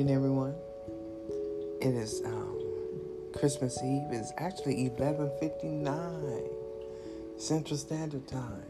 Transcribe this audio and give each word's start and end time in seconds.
evening, 0.00 0.16
everyone. 0.16 0.54
It 1.82 1.94
is 1.94 2.22
um, 2.24 2.58
Christmas 3.34 3.76
Eve. 3.84 4.04
It's 4.12 4.32
actually 4.38 4.88
11:59 4.88 6.48
Central 7.36 7.76
Standard 7.76 8.26
Time. 8.26 8.64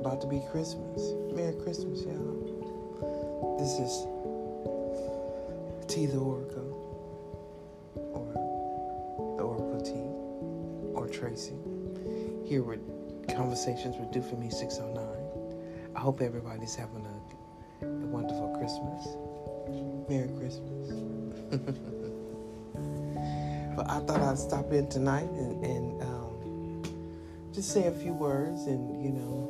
About 0.00 0.20
to 0.20 0.26
be 0.26 0.42
Christmas. 0.50 1.00
Merry 1.34 1.54
Christmas, 1.62 2.02
y'all. 2.02 3.56
This 3.58 3.78
is 3.78 4.04
T 5.88 6.04
the 6.04 6.18
Oracle, 6.18 6.76
or 7.96 8.34
the 9.38 9.42
Oracle 9.42 9.80
T, 9.80 9.92
or 10.94 11.08
Tracy. 11.08 11.56
Here 12.44 12.62
with 12.62 12.80
conversations 13.34 13.96
with 13.96 14.10
Do 14.12 14.20
For 14.20 14.36
Me 14.36 14.50
609. 14.50 15.06
I 15.96 16.00
hope 16.00 16.20
everybody's 16.20 16.74
having 16.74 17.06
a, 17.06 17.86
a 17.86 18.06
wonderful 18.08 18.54
Christmas. 18.58 19.29
Merry 20.10 20.28
Christmas. 20.36 20.90
but 23.76 23.88
I 23.88 24.00
thought 24.00 24.20
I'd 24.20 24.36
stop 24.36 24.72
in 24.72 24.88
tonight 24.88 25.30
and, 25.30 25.64
and 25.64 26.02
um, 26.02 26.82
just 27.52 27.70
say 27.70 27.86
a 27.86 27.92
few 27.92 28.12
words 28.12 28.66
and, 28.66 29.00
you 29.00 29.10
know, 29.10 29.46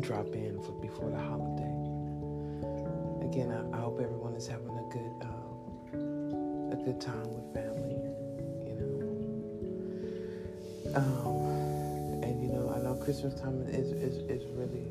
drop 0.00 0.32
in 0.32 0.58
for 0.62 0.72
before 0.80 1.10
the 1.10 1.18
holiday. 1.18 1.74
Again, 3.28 3.52
I, 3.52 3.60
I 3.76 3.80
hope 3.82 4.00
everyone 4.00 4.32
is 4.32 4.46
having 4.46 4.70
a 4.70 4.88
good 4.94 5.12
um, 5.28 6.72
a 6.72 6.76
good 6.86 7.02
time 7.02 7.28
with 7.28 7.52
family. 7.52 8.00
You 8.64 8.74
know, 8.80 8.96
um, 10.96 12.22
and 12.22 12.42
you 12.42 12.48
know, 12.48 12.72
I 12.74 12.78
know 12.80 12.94
Christmas 12.94 13.34
time 13.38 13.60
is 13.68 13.92
is, 13.92 14.16
is 14.30 14.46
really 14.56 14.88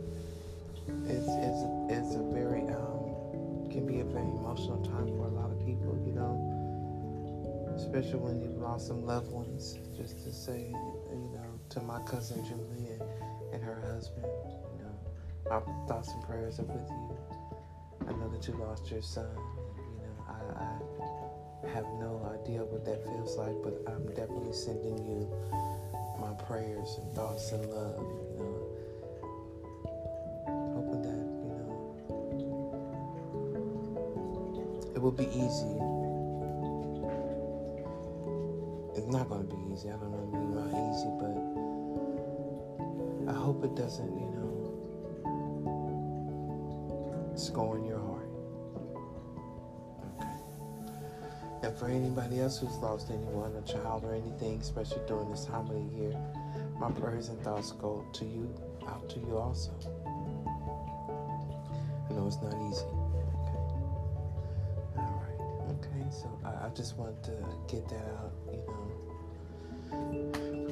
is 1.09 1.25
is 1.25 1.63
is 1.89 2.13
a 2.15 2.21
very 2.31 2.67
um, 2.67 3.06
can 3.71 3.85
be 3.85 3.99
a 3.99 4.05
very 4.05 4.27
emotional 4.27 4.83
time 4.83 5.07
for 5.07 5.25
a 5.27 5.33
lot 5.33 5.51
of 5.51 5.59
people. 5.65 5.97
You 6.05 6.13
know, 6.13 6.57
especially 7.75 8.19
when 8.19 8.41
you've 8.41 8.57
lost 8.57 8.87
some 8.87 9.05
loved 9.05 9.31
ones. 9.31 9.77
Just 9.95 10.23
to 10.23 10.31
say, 10.31 10.73
you 11.11 11.29
know, 11.33 11.59
to 11.69 11.81
my 11.81 12.01
cousin 12.03 12.43
Julie 12.43 12.89
and, 12.89 13.01
and 13.53 13.63
her 13.63 13.81
husband, 13.81 14.25
you 14.25 14.79
know, 14.83 14.95
my 15.49 15.87
thoughts 15.87 16.09
and 16.11 16.23
prayers 16.23 16.59
are 16.59 16.63
with 16.63 16.89
you. 16.89 17.17
I 18.07 18.11
know 18.13 18.29
that 18.29 18.47
you 18.47 18.53
lost 18.55 18.89
your 18.89 19.01
son. 19.01 19.29
You 19.77 20.01
know, 20.01 20.15
I, 20.27 21.67
I 21.67 21.69
have 21.69 21.85
no 21.99 22.23
idea 22.33 22.63
what 22.63 22.85
that 22.85 23.03
feels 23.03 23.37
like, 23.37 23.55
but 23.63 23.83
I'm 23.91 24.07
definitely 24.15 24.53
sending 24.53 24.97
you 25.05 25.29
my 26.19 26.33
prayers 26.45 26.97
and 27.01 27.13
thoughts 27.13 27.51
and 27.51 27.65
love. 27.69 28.26
Will 35.07 35.13
be 35.13 35.27
easy. 35.27 35.71
It's 38.97 39.07
not 39.07 39.29
going 39.29 39.47
to 39.47 39.55
be 39.55 39.61
easy. 39.73 39.87
I 39.87 39.95
don't 39.95 40.11
know, 40.11 40.27
maybe 40.33 40.51
not 40.51 40.67
easy, 40.67 41.07
but 41.15 41.31
I 43.33 43.35
hope 43.37 43.63
it 43.63 43.73
doesn't. 43.75 44.05
You 44.05 44.25
know 44.35 44.43
score 47.35 47.77
in 47.77 47.85
your 47.85 47.99
heart. 47.99 48.29
Okay. 50.19 50.27
And 51.63 51.77
for 51.77 51.87
anybody 51.87 52.41
else 52.41 52.59
who's 52.59 52.75
lost 52.77 53.09
anyone, 53.09 53.55
a 53.55 53.61
child 53.61 54.03
or 54.03 54.13
anything, 54.13 54.59
especially 54.59 54.99
during 55.07 55.29
this 55.29 55.45
time 55.45 55.69
of 55.69 55.75
the 55.75 55.83
year, 55.95 56.19
my 56.79 56.91
prayers 56.91 57.29
and 57.29 57.39
thoughts 57.43 57.71
go 57.73 58.03
to 58.11 58.25
you, 58.25 58.53
out 58.87 59.07
to 59.11 59.19
you 59.19 59.37
also. 59.37 59.71
I 62.09 62.13
know 62.13 62.27
it's 62.27 62.41
not 62.41 62.55
easy. 62.69 63.06
I, 66.67 66.75
just 66.75 66.97
want 66.97 67.23
to 67.23 67.31
get 67.67 67.87
that 67.89 68.05
out, 68.19 68.33
you 68.51 68.57
know 68.57 68.97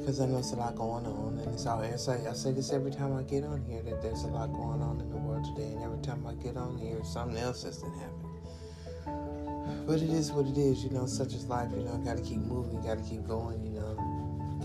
because 0.06 0.22
I 0.22 0.28
know 0.28 0.38
it's 0.38 0.52
a 0.52 0.56
lot 0.56 0.76
going 0.76 1.08
on, 1.08 1.40
and 1.40 1.54
it's 1.54 1.66
all. 1.66 1.82
I 1.82 1.96
say, 1.96 2.28
I 2.28 2.34
say 2.34 2.52
this 2.52 2.72
every 2.72 2.92
time 2.92 3.18
I 3.18 3.24
get 3.24 3.44
on 3.44 3.64
here 3.64 3.82
that 3.82 4.04
there's 4.04 4.22
a 4.22 4.28
lot 4.28 4.54
going 4.54 4.80
on 4.80 5.02
in 5.02 5.10
the 5.10 5.18
world 5.18 5.46
today, 5.46 5.68
and 5.74 5.82
every 5.82 5.98
time 6.00 6.28
I 6.28 6.36
get 6.36 6.58
on 6.58 6.78
here, 6.78 7.04
something 7.04 7.36
else 7.38 7.64
has 7.64 7.80
been 7.80 7.94
happening. 7.94 9.86
But 9.88 10.04
it 10.04 10.12
is 10.12 10.32
what 10.32 10.46
it 10.46 10.60
is, 10.60 10.84
you 10.84 10.92
know. 10.92 11.08
Such 11.08 11.34
is 11.34 11.46
life, 11.46 11.72
you 11.72 11.82
know. 11.82 11.98
Got 11.98 12.18
to 12.18 12.24
keep 12.24 12.38
moving, 12.38 12.82
got 12.84 13.00
to 13.00 13.04
keep 13.04 13.26
going, 13.26 13.66
you 13.66 13.72
know. 13.72 13.98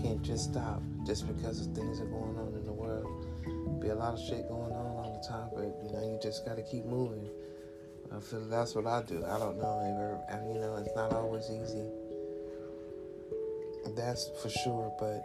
Can't 0.03 0.21
just 0.21 0.51
stop 0.51 0.83
just 1.07 1.25
because 1.25 1.65
of 1.65 1.73
things 1.73 1.97
that 1.97 2.05
are 2.05 2.09
going 2.09 2.37
on 2.37 2.53
in 2.53 2.63
the 2.63 2.71
world. 2.71 3.09
Be 3.81 3.89
a 3.89 3.95
lot 3.95 4.13
of 4.13 4.19
shit 4.19 4.47
going 4.47 4.71
on 4.71 4.85
all 4.85 5.19
the 5.19 5.27
time, 5.27 5.49
but 5.55 5.73
you 5.83 5.91
know, 5.91 6.05
you 6.05 6.19
just 6.21 6.45
got 6.45 6.55
to 6.57 6.63
keep 6.63 6.85
moving. 6.85 7.27
I 8.15 8.19
feel 8.19 8.41
that's 8.41 8.75
what 8.75 8.85
I 8.87 9.01
do. 9.03 9.23
I 9.25 9.39
don't 9.39 9.57
know, 9.57 9.79
and 10.29 10.53
you 10.53 10.59
know, 10.59 10.75
it's 10.77 10.95
not 10.95 11.13
always 11.13 11.49
easy. 11.49 11.85
That's 13.95 14.29
for 14.41 14.49
sure, 14.49 14.93
but 14.99 15.23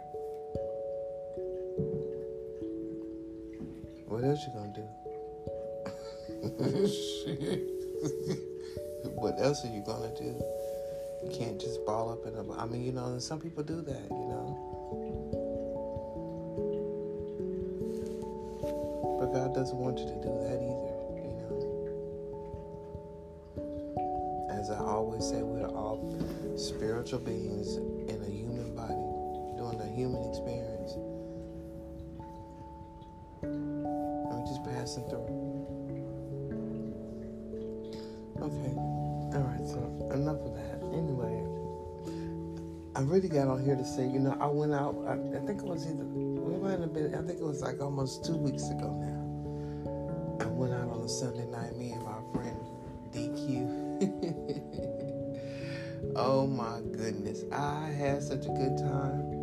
what 4.07 4.23
else 4.23 4.39
you 4.47 4.53
gonna 4.53 4.73
do? 4.73 4.87
what 9.15 9.39
else 9.39 9.65
are 9.65 9.73
you 9.73 9.83
gonna 9.85 10.13
do? 10.15 10.35
You 11.23 11.31
can't 11.31 11.59
just 11.59 11.83
ball 11.85 12.11
up 12.11 12.25
in 12.25 12.35
a. 12.35 12.53
I 12.57 12.65
mean, 12.65 12.83
you 12.83 12.91
know, 12.91 13.07
and 13.07 13.21
some 13.21 13.39
people 13.39 13.63
do 13.63 13.81
that, 13.81 14.03
you 14.09 14.27
know. 14.31 14.57
But 19.19 19.33
God 19.33 19.55
doesn't 19.55 19.77
want 19.77 19.97
you 19.97 20.05
to 20.05 20.15
do 20.21 20.29
that 20.45 20.61
either, 20.61 20.86
As 24.67 24.71
I 24.71 24.79
always 24.79 25.23
say, 25.23 25.41
we're 25.43 25.65
all 25.65 26.03
spiritual 26.57 27.19
beings 27.19 27.77
in 27.77 28.19
a 28.21 28.29
human 28.29 28.75
body, 28.75 28.99
doing 29.55 29.79
a 29.79 29.87
human 29.95 30.27
experience. 30.27 30.91
I'm 33.43 34.43
just 34.45 34.61
passing 34.65 35.07
through. 35.07 35.23
Okay. 38.43 38.75
All 39.37 39.47
right. 39.47 39.63
So 39.63 39.79
enough 40.11 40.43
of 40.43 40.53
that. 40.59 40.83
Anyway, 40.91 41.47
I 42.93 42.99
really 43.07 43.29
got 43.29 43.47
on 43.47 43.63
here 43.63 43.77
to 43.77 43.85
say, 43.85 44.03
you 44.03 44.19
know, 44.19 44.35
I 44.37 44.47
went 44.47 44.73
out. 44.73 44.97
I, 45.07 45.13
I 45.13 45.39
think 45.47 45.61
it 45.61 45.65
was 45.65 45.87
either 45.87 46.03
we 46.03 46.57
might 46.57 46.81
have 46.81 46.93
been. 46.93 47.15
I 47.15 47.21
think 47.25 47.39
it 47.39 47.45
was 47.45 47.61
like 47.61 47.79
almost 47.79 48.25
two 48.25 48.35
weeks 48.35 48.69
ago 48.69 48.91
now. 48.99 50.43
I 50.45 50.49
went 50.49 50.73
out 50.73 50.89
on 50.89 50.99
a 51.05 51.07
Sunday 51.07 51.45
night. 51.45 51.77
Me 51.77 51.91
and 51.91 52.03
I 57.51 57.89
had 57.91 58.23
such 58.23 58.45
a 58.45 58.49
good 58.49 58.77
time. 58.77 59.37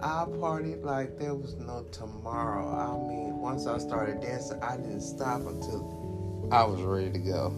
I 0.00 0.24
partied 0.26 0.84
like 0.84 1.18
there 1.18 1.34
was 1.34 1.56
no 1.56 1.84
tomorrow. 1.90 2.68
I 2.68 2.92
mean, 3.08 3.38
once 3.38 3.66
I 3.66 3.78
started 3.78 4.20
dancing, 4.20 4.62
I 4.62 4.76
didn't 4.76 5.00
stop 5.00 5.40
until 5.40 6.48
I 6.52 6.62
was 6.64 6.80
ready 6.82 7.10
to 7.10 7.18
go. 7.18 7.48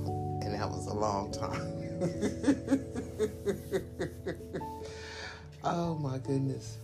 And 0.43 0.55
that 0.55 0.67
was 0.69 0.87
a 0.87 0.95
long 0.95 1.31
time. 1.33 1.77
oh 5.65 5.97
my 5.97 6.17
goodness. 6.19 6.79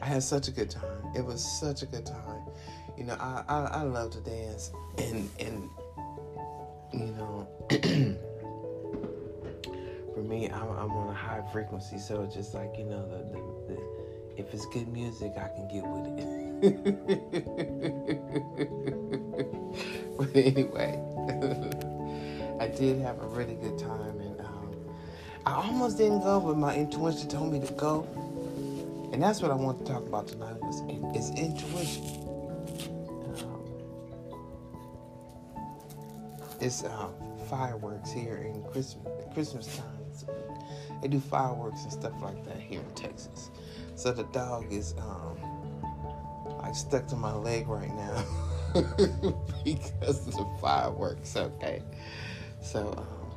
I 0.00 0.06
had 0.06 0.22
such 0.22 0.46
a 0.48 0.52
good 0.52 0.70
time. 0.70 0.84
It 1.16 1.24
was 1.24 1.44
such 1.60 1.82
a 1.82 1.86
good 1.86 2.06
time. 2.06 2.42
You 2.96 3.04
know, 3.04 3.16
I, 3.18 3.42
I, 3.48 3.64
I 3.64 3.82
love 3.82 4.12
to 4.12 4.20
dance. 4.20 4.70
And, 4.98 5.28
and 5.40 5.68
you 6.92 7.06
know, 7.12 7.48
me, 10.30 10.48
I'm, 10.48 10.70
I'm, 10.70 10.92
on 10.92 11.08
a 11.08 11.12
high 11.12 11.42
frequency. 11.52 11.98
So 11.98 12.22
it's 12.22 12.36
just 12.36 12.54
like, 12.54 12.78
you 12.78 12.84
know, 12.84 13.04
the, 13.08 13.18
the, 13.18 13.74
the 13.74 13.80
if 14.36 14.54
it's 14.54 14.66
good 14.66 14.86
music, 14.88 15.32
I 15.36 15.48
can 15.48 15.66
get 15.68 15.84
with 15.84 16.06
it. 16.06 16.60
but 20.16 20.28
anyway, 20.34 20.98
I 22.60 22.68
did 22.68 23.00
have 23.02 23.20
a 23.20 23.26
really 23.26 23.56
good 23.56 23.78
time, 23.78 24.20
and 24.20 24.40
um, 24.40 24.74
I 25.44 25.52
almost 25.54 25.98
didn't 25.98 26.20
go, 26.20 26.40
but 26.40 26.56
my 26.56 26.74
intuition 26.76 27.28
told 27.28 27.52
me 27.52 27.60
to 27.66 27.72
go, 27.74 28.06
and 29.12 29.22
that's 29.22 29.42
what 29.42 29.50
I 29.50 29.54
want 29.54 29.84
to 29.84 29.92
talk 29.92 30.06
about 30.06 30.28
tonight. 30.28 30.56
Is, 30.68 30.80
is 31.14 31.30
intuition. 31.38 32.04
Um, 33.34 33.62
it's 36.60 36.84
uh, 36.84 37.08
fireworks 37.48 38.12
here 38.12 38.36
in 38.36 38.62
Christmas 38.70 39.04
Christmas 39.34 39.66
time. 39.76 39.99
So 40.20 40.34
they 41.00 41.08
do 41.08 41.20
fireworks 41.20 41.82
and 41.84 41.92
stuff 41.92 42.12
like 42.22 42.44
that 42.44 42.58
here 42.58 42.80
in 42.80 42.94
Texas. 42.94 43.50
So 43.94 44.12
the 44.12 44.24
dog 44.24 44.72
is 44.72 44.94
um, 44.98 45.38
like 46.58 46.74
stuck 46.74 47.06
to 47.08 47.16
my 47.16 47.34
leg 47.34 47.68
right 47.68 47.94
now 47.94 48.24
because 49.64 50.28
of 50.28 50.34
the 50.34 50.46
fireworks. 50.60 51.36
Okay, 51.36 51.82
so 52.62 52.94
um, 52.96 53.30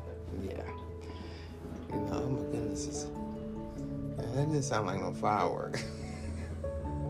yeah, 0.44 0.64
you 1.90 2.00
know, 2.00 2.10
oh 2.14 2.30
my 2.30 2.42
goodness, 2.52 3.08
that 4.18 4.36
didn't 4.36 4.64
sound 4.64 4.88
like 4.88 5.00
no 5.00 5.14
firework. 5.14 5.80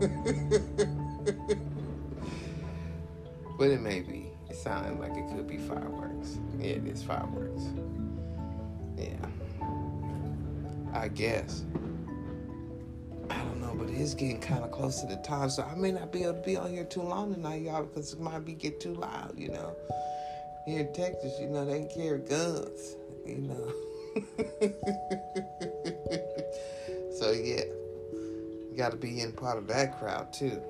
but 3.58 3.70
it 3.70 3.80
may 3.80 4.00
be. 4.00 4.30
It 4.50 4.56
sounded 4.56 4.98
like 5.00 5.16
it 5.16 5.28
could 5.28 5.46
be 5.48 5.58
fireworks. 5.58 6.38
Yeah, 6.58 6.72
it 6.72 6.86
is 6.86 7.02
fireworks. 7.02 7.62
Yeah. 8.96 9.26
I 10.94 11.08
guess. 11.08 11.64
I 13.28 13.36
don't 13.38 13.60
know, 13.60 13.74
but 13.76 13.90
it's 13.90 14.14
getting 14.14 14.40
kind 14.40 14.62
of 14.62 14.70
close 14.70 15.00
to 15.00 15.06
the 15.06 15.16
time, 15.16 15.50
so 15.50 15.64
I 15.64 15.74
may 15.74 15.90
not 15.90 16.12
be 16.12 16.22
able 16.22 16.34
to 16.34 16.40
be 16.40 16.56
on 16.56 16.70
here 16.70 16.84
too 16.84 17.02
long 17.02 17.34
tonight, 17.34 17.62
y'all, 17.62 17.82
because 17.82 18.12
it 18.12 18.20
might 18.20 18.44
be 18.44 18.52
get 18.52 18.80
too 18.80 18.94
loud, 18.94 19.34
you 19.36 19.48
know. 19.48 19.74
Here 20.66 20.80
in 20.80 20.92
Texas, 20.94 21.38
you 21.40 21.48
know, 21.48 21.64
they 21.64 21.84
carry 21.94 22.20
guns, 22.20 22.96
you 23.26 23.38
know. 23.38 23.72
so 27.18 27.32
yeah, 27.32 27.64
you 28.70 28.74
got 28.76 28.92
to 28.92 28.96
be 28.96 29.20
in 29.20 29.32
part 29.32 29.58
of 29.58 29.66
that 29.66 29.98
crowd 29.98 30.32
too. 30.32 30.62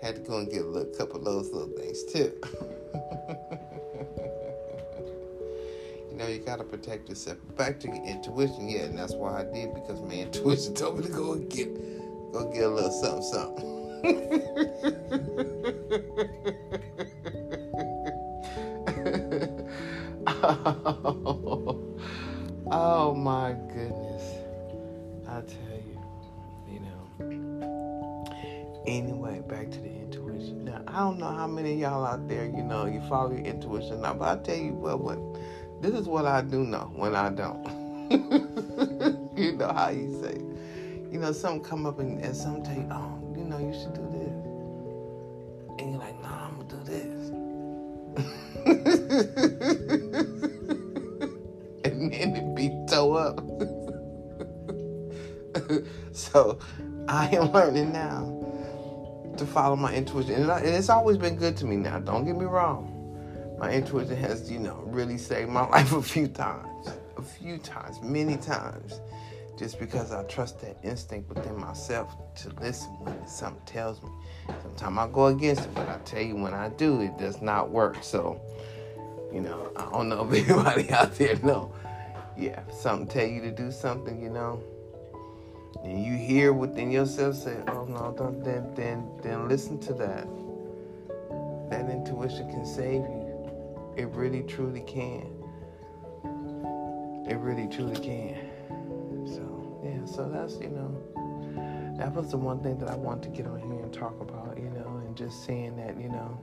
Had 0.00 0.16
to 0.16 0.22
go 0.22 0.38
and 0.38 0.50
get 0.50 0.62
a 0.62 0.66
little, 0.66 0.92
couple 0.94 1.16
of 1.16 1.24
those 1.26 1.50
little 1.50 1.76
things 1.76 2.04
too. 2.04 2.32
you 6.26 6.38
gotta 6.38 6.64
protect 6.64 7.08
yourself. 7.08 7.38
Back 7.56 7.80
to 7.80 7.88
your 7.88 8.04
intuition, 8.04 8.68
yeah, 8.68 8.82
and 8.82 8.98
that's 8.98 9.14
why 9.14 9.40
I 9.40 9.44
did 9.44 9.74
because 9.74 10.00
my 10.02 10.14
intuition 10.26 10.74
told 10.74 10.98
me 10.98 11.06
to 11.06 11.12
go 11.12 11.32
and 11.32 11.48
get, 11.48 11.74
go 12.32 12.50
get 12.52 12.64
a 12.64 12.68
little 12.68 12.90
something, 12.90 13.22
something. 13.22 13.80
oh, 20.26 21.96
oh 22.70 23.14
my 23.14 23.52
goodness! 23.72 24.22
I 25.28 25.40
tell 25.42 25.80
you, 25.86 26.00
you 26.70 26.80
know. 26.80 27.00
Anyway, 28.86 29.42
back 29.46 29.70
to 29.70 29.78
the 29.78 29.88
intuition. 29.88 30.64
Now, 30.64 30.82
I 30.86 31.00
don't 31.00 31.18
know 31.18 31.30
how 31.30 31.46
many 31.46 31.74
of 31.74 31.78
y'all 31.78 32.04
out 32.04 32.26
there, 32.28 32.46
you 32.46 32.62
know, 32.62 32.86
you 32.86 33.00
follow 33.08 33.30
your 33.32 33.44
intuition 33.44 34.00
now, 34.02 34.14
but 34.14 34.38
I 34.38 34.42
tell 34.42 34.56
you 34.56 34.72
what, 34.72 35.00
what 35.00 35.18
this 35.80 35.94
is 35.94 36.06
what 36.06 36.26
I 36.26 36.42
do 36.42 36.64
know 36.64 36.92
when 36.94 37.14
I 37.14 37.30
don't. 37.30 37.64
you 39.36 39.52
know 39.52 39.72
how 39.72 39.88
you 39.90 40.20
say, 40.22 40.38
you 41.10 41.18
know, 41.18 41.32
something 41.32 41.62
come 41.62 41.86
up 41.86 41.98
and, 42.00 42.22
and 42.22 42.36
some 42.36 42.56
you, 42.56 42.86
oh, 42.90 43.18
you 43.36 43.44
know, 43.44 43.58
you 43.58 43.72
should 43.72 43.94
do 43.94 44.02
this, 44.12 44.34
and 45.78 45.90
you're 45.90 45.98
like, 45.98 46.20
nah, 46.22 46.46
I'm 46.46 46.56
gonna 46.56 46.68
do 46.68 46.82
this, 46.84 47.30
and 51.84 52.12
then 52.12 52.36
it 52.36 52.54
be 52.54 52.68
toe 52.88 53.14
up. 53.14 53.40
so 56.12 56.58
I 57.08 57.28
am 57.28 57.52
learning 57.52 57.92
now 57.92 58.36
to 59.36 59.46
follow 59.46 59.76
my 59.76 59.94
intuition. 59.94 60.34
And, 60.34 60.50
it's 60.66 60.90
always 60.90 61.16
been 61.16 61.36
good 61.36 61.56
to 61.58 61.64
me 61.64 61.76
now. 61.76 62.00
Don't 62.00 62.24
get 62.26 62.36
me 62.36 62.44
wrong. 62.44 62.99
My 63.60 63.70
intuition 63.70 64.16
has, 64.16 64.50
you 64.50 64.58
know, 64.58 64.82
really 64.86 65.18
saved 65.18 65.50
my 65.50 65.66
life 65.68 65.92
a 65.92 66.00
few 66.00 66.28
times. 66.28 66.88
A 67.18 67.22
few 67.22 67.58
times, 67.58 68.00
many 68.00 68.38
times. 68.38 69.02
Just 69.58 69.78
because 69.78 70.12
I 70.12 70.22
trust 70.22 70.62
that 70.62 70.78
instinct 70.82 71.28
within 71.28 71.60
myself 71.60 72.16
to 72.36 72.48
listen 72.62 72.88
when 73.00 73.26
something 73.26 73.60
tells 73.66 74.02
me. 74.02 74.08
Sometimes 74.62 74.98
I 74.98 75.08
go 75.08 75.26
against 75.26 75.66
it, 75.66 75.74
but 75.74 75.86
I 75.86 75.98
tell 76.06 76.22
you 76.22 76.36
when 76.36 76.54
I 76.54 76.70
do, 76.70 77.02
it 77.02 77.18
does 77.18 77.42
not 77.42 77.68
work. 77.70 77.98
So, 78.00 78.40
you 79.30 79.42
know, 79.42 79.70
I 79.76 79.84
don't 79.92 80.08
know 80.08 80.26
if 80.26 80.48
anybody 80.50 80.90
out 80.90 81.14
there 81.16 81.36
know. 81.42 81.74
Yeah, 82.38 82.62
something 82.70 83.08
tell 83.08 83.26
you 83.26 83.42
to 83.42 83.50
do 83.50 83.70
something, 83.70 84.22
you 84.22 84.30
know, 84.30 84.62
and 85.84 86.02
you 86.02 86.14
hear 86.14 86.54
within 86.54 86.90
yourself 86.90 87.36
say, 87.36 87.58
"Oh 87.68 87.84
no, 87.84 88.14
don't," 88.16 88.42
then 88.42 88.72
then 88.74 89.10
then 89.22 89.46
listen 89.46 89.78
to 89.80 89.92
that. 89.94 90.26
That 91.68 91.90
intuition 91.90 92.50
can 92.50 92.64
save 92.64 93.02
you. 93.02 93.19
It 93.96 94.08
really 94.08 94.42
truly 94.42 94.80
can. 94.82 95.36
It 97.28 97.36
really 97.36 97.68
truly 97.68 98.00
can. 98.00 98.36
So 99.26 99.80
yeah, 99.84 100.04
so 100.04 100.28
that's 100.28 100.54
you 100.60 100.70
know, 100.70 101.94
that 101.98 102.12
was 102.14 102.30
the 102.30 102.36
one 102.36 102.60
thing 102.62 102.78
that 102.78 102.88
I 102.88 102.96
wanted 102.96 103.22
to 103.24 103.28
get 103.30 103.46
on 103.46 103.60
here 103.60 103.82
and 103.82 103.92
talk 103.92 104.20
about, 104.20 104.56
you 104.56 104.70
know, 104.70 105.02
and 105.06 105.16
just 105.16 105.44
saying 105.44 105.76
that 105.76 106.00
you 106.00 106.08
know. 106.08 106.40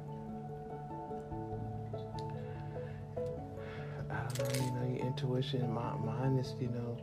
I 4.09 4.23
don't 4.33 4.59
know, 4.59 4.65
you 4.65 4.71
know, 4.71 4.97
your 4.97 5.07
intuition, 5.07 5.71
my, 5.71 5.95
mine 5.97 6.37
is, 6.37 6.55
you 6.59 6.69
know, 6.69 6.97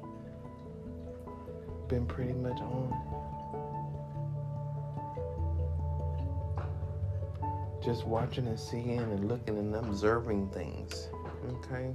been 1.89 2.07
pretty 2.07 2.33
much 2.33 2.59
on. 2.61 3.34
Just 7.85 8.07
watching 8.07 8.47
and 8.47 8.59
seeing 8.59 8.99
and 8.99 9.29
looking 9.29 9.59
and 9.59 9.75
observing 9.77 10.49
things. 10.49 11.09
Okay? 11.47 11.93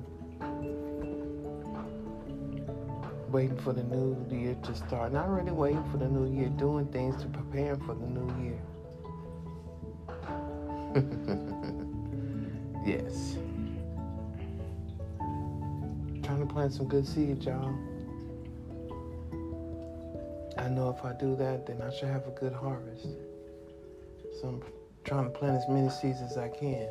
Waiting 3.32 3.58
for 3.58 3.74
the 3.74 3.82
new 3.84 4.16
year 4.30 4.56
to 4.64 4.76
start. 4.76 5.14
Not 5.14 5.30
really 5.30 5.52
waiting 5.52 5.84
for 5.90 5.98
the 5.98 6.08
new 6.08 6.32
year, 6.32 6.50
doing 6.50 6.86
things 6.88 7.20
to 7.24 7.28
prepare 7.30 7.76
for 7.76 7.96
the 7.96 8.06
new 8.06 8.30
year. 8.44 8.62
yes. 12.86 13.38
Trying 16.24 16.48
to 16.48 16.54
plant 16.54 16.74
some 16.74 16.88
good 16.88 17.08
seeds, 17.08 17.48
y'all. 17.48 17.74
I 20.56 20.70
know 20.70 20.96
if 20.96 21.04
I 21.04 21.14
do 21.14 21.36
that, 21.38 21.66
then 21.66 21.82
I 21.82 21.90
should 21.90 22.10
have 22.10 22.28
a 22.28 22.32
good 22.32 22.54
harvest. 22.54 23.08
So 24.40 24.50
I'm 24.50 24.62
trying 25.10 25.24
to 25.24 25.32
plant 25.32 25.58
as 25.58 25.68
many 25.68 25.90
seeds 25.90 26.22
as 26.22 26.38
I 26.38 26.50
can, 26.50 26.88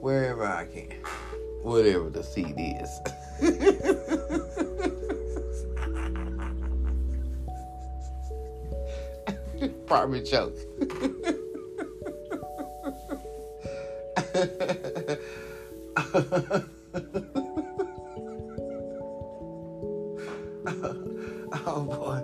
wherever 0.00 0.44
I 0.44 0.66
can, 0.66 0.92
whatever 1.62 2.10
the 2.10 2.22
seed 2.22 2.54
is. 2.58 3.00
Probably 9.86 10.22
joke. 10.22 10.52
oh 21.66 21.86
boy. 21.88 22.22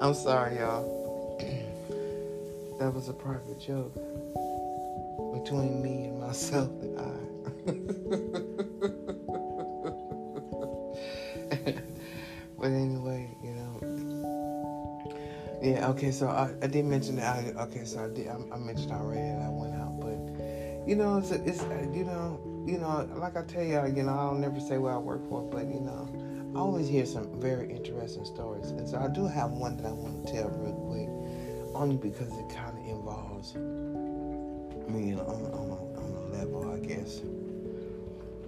I'm 0.00 0.14
sorry, 0.14 0.58
y'all. 0.58 1.36
that 2.78 2.94
was 2.94 3.08
a 3.08 3.12
private 3.12 3.58
joke 3.58 4.07
between 5.48 5.80
me 5.82 6.08
and 6.08 6.20
myself 6.20 6.68
and 6.82 7.00
I. 7.00 7.04
but 12.58 12.66
anyway, 12.66 13.34
you 13.42 13.54
know. 13.54 13.80
Yeah, 15.62 15.88
okay, 15.88 16.10
so 16.10 16.28
I, 16.28 16.52
I 16.62 16.66
did 16.66 16.84
mention 16.84 17.16
that. 17.16 17.56
I, 17.56 17.62
okay, 17.62 17.86
so 17.86 18.04
I 18.04 18.08
did. 18.08 18.28
I, 18.28 18.36
I 18.52 18.58
mentioned 18.58 18.92
already 18.92 19.22
that 19.22 19.40
I 19.40 19.48
went 19.48 19.74
out, 19.74 19.98
but 19.98 20.18
you 20.86 20.94
know, 20.94 21.16
it's, 21.16 21.30
it's 21.30 21.62
you 21.96 22.04
know, 22.04 22.38
you 22.66 22.76
know, 22.76 23.08
like 23.16 23.34
I 23.36 23.42
tell 23.42 23.62
you, 23.62 23.86
you 23.86 24.02
know, 24.02 24.12
I 24.12 24.24
don't 24.24 24.42
never 24.42 24.60
say 24.60 24.76
where 24.76 24.92
I 24.92 24.98
work 24.98 25.26
for, 25.30 25.48
but 25.50 25.64
you 25.64 25.80
know, 25.80 26.06
I 26.54 26.58
always 26.58 26.88
hear 26.88 27.06
some 27.06 27.40
very 27.40 27.70
interesting 27.70 28.26
stories. 28.26 28.72
And 28.72 28.86
so 28.86 28.98
I 28.98 29.08
do 29.08 29.26
have 29.26 29.52
one 29.52 29.78
that 29.78 29.86
I 29.86 29.92
want 29.92 30.26
to 30.26 30.32
tell 30.32 30.50
real 30.50 30.74
quick, 30.74 31.08
only 31.74 31.96
because 31.96 32.36
it 32.36 32.50
kind 32.54 32.76
of 32.76 32.84
involves 32.84 33.56
me 34.88 35.12
on, 35.12 35.20
on, 35.20 35.70
a, 35.70 36.00
on 36.00 36.12
a 36.16 36.36
level, 36.36 36.70
I 36.72 36.78
guess. 36.84 37.20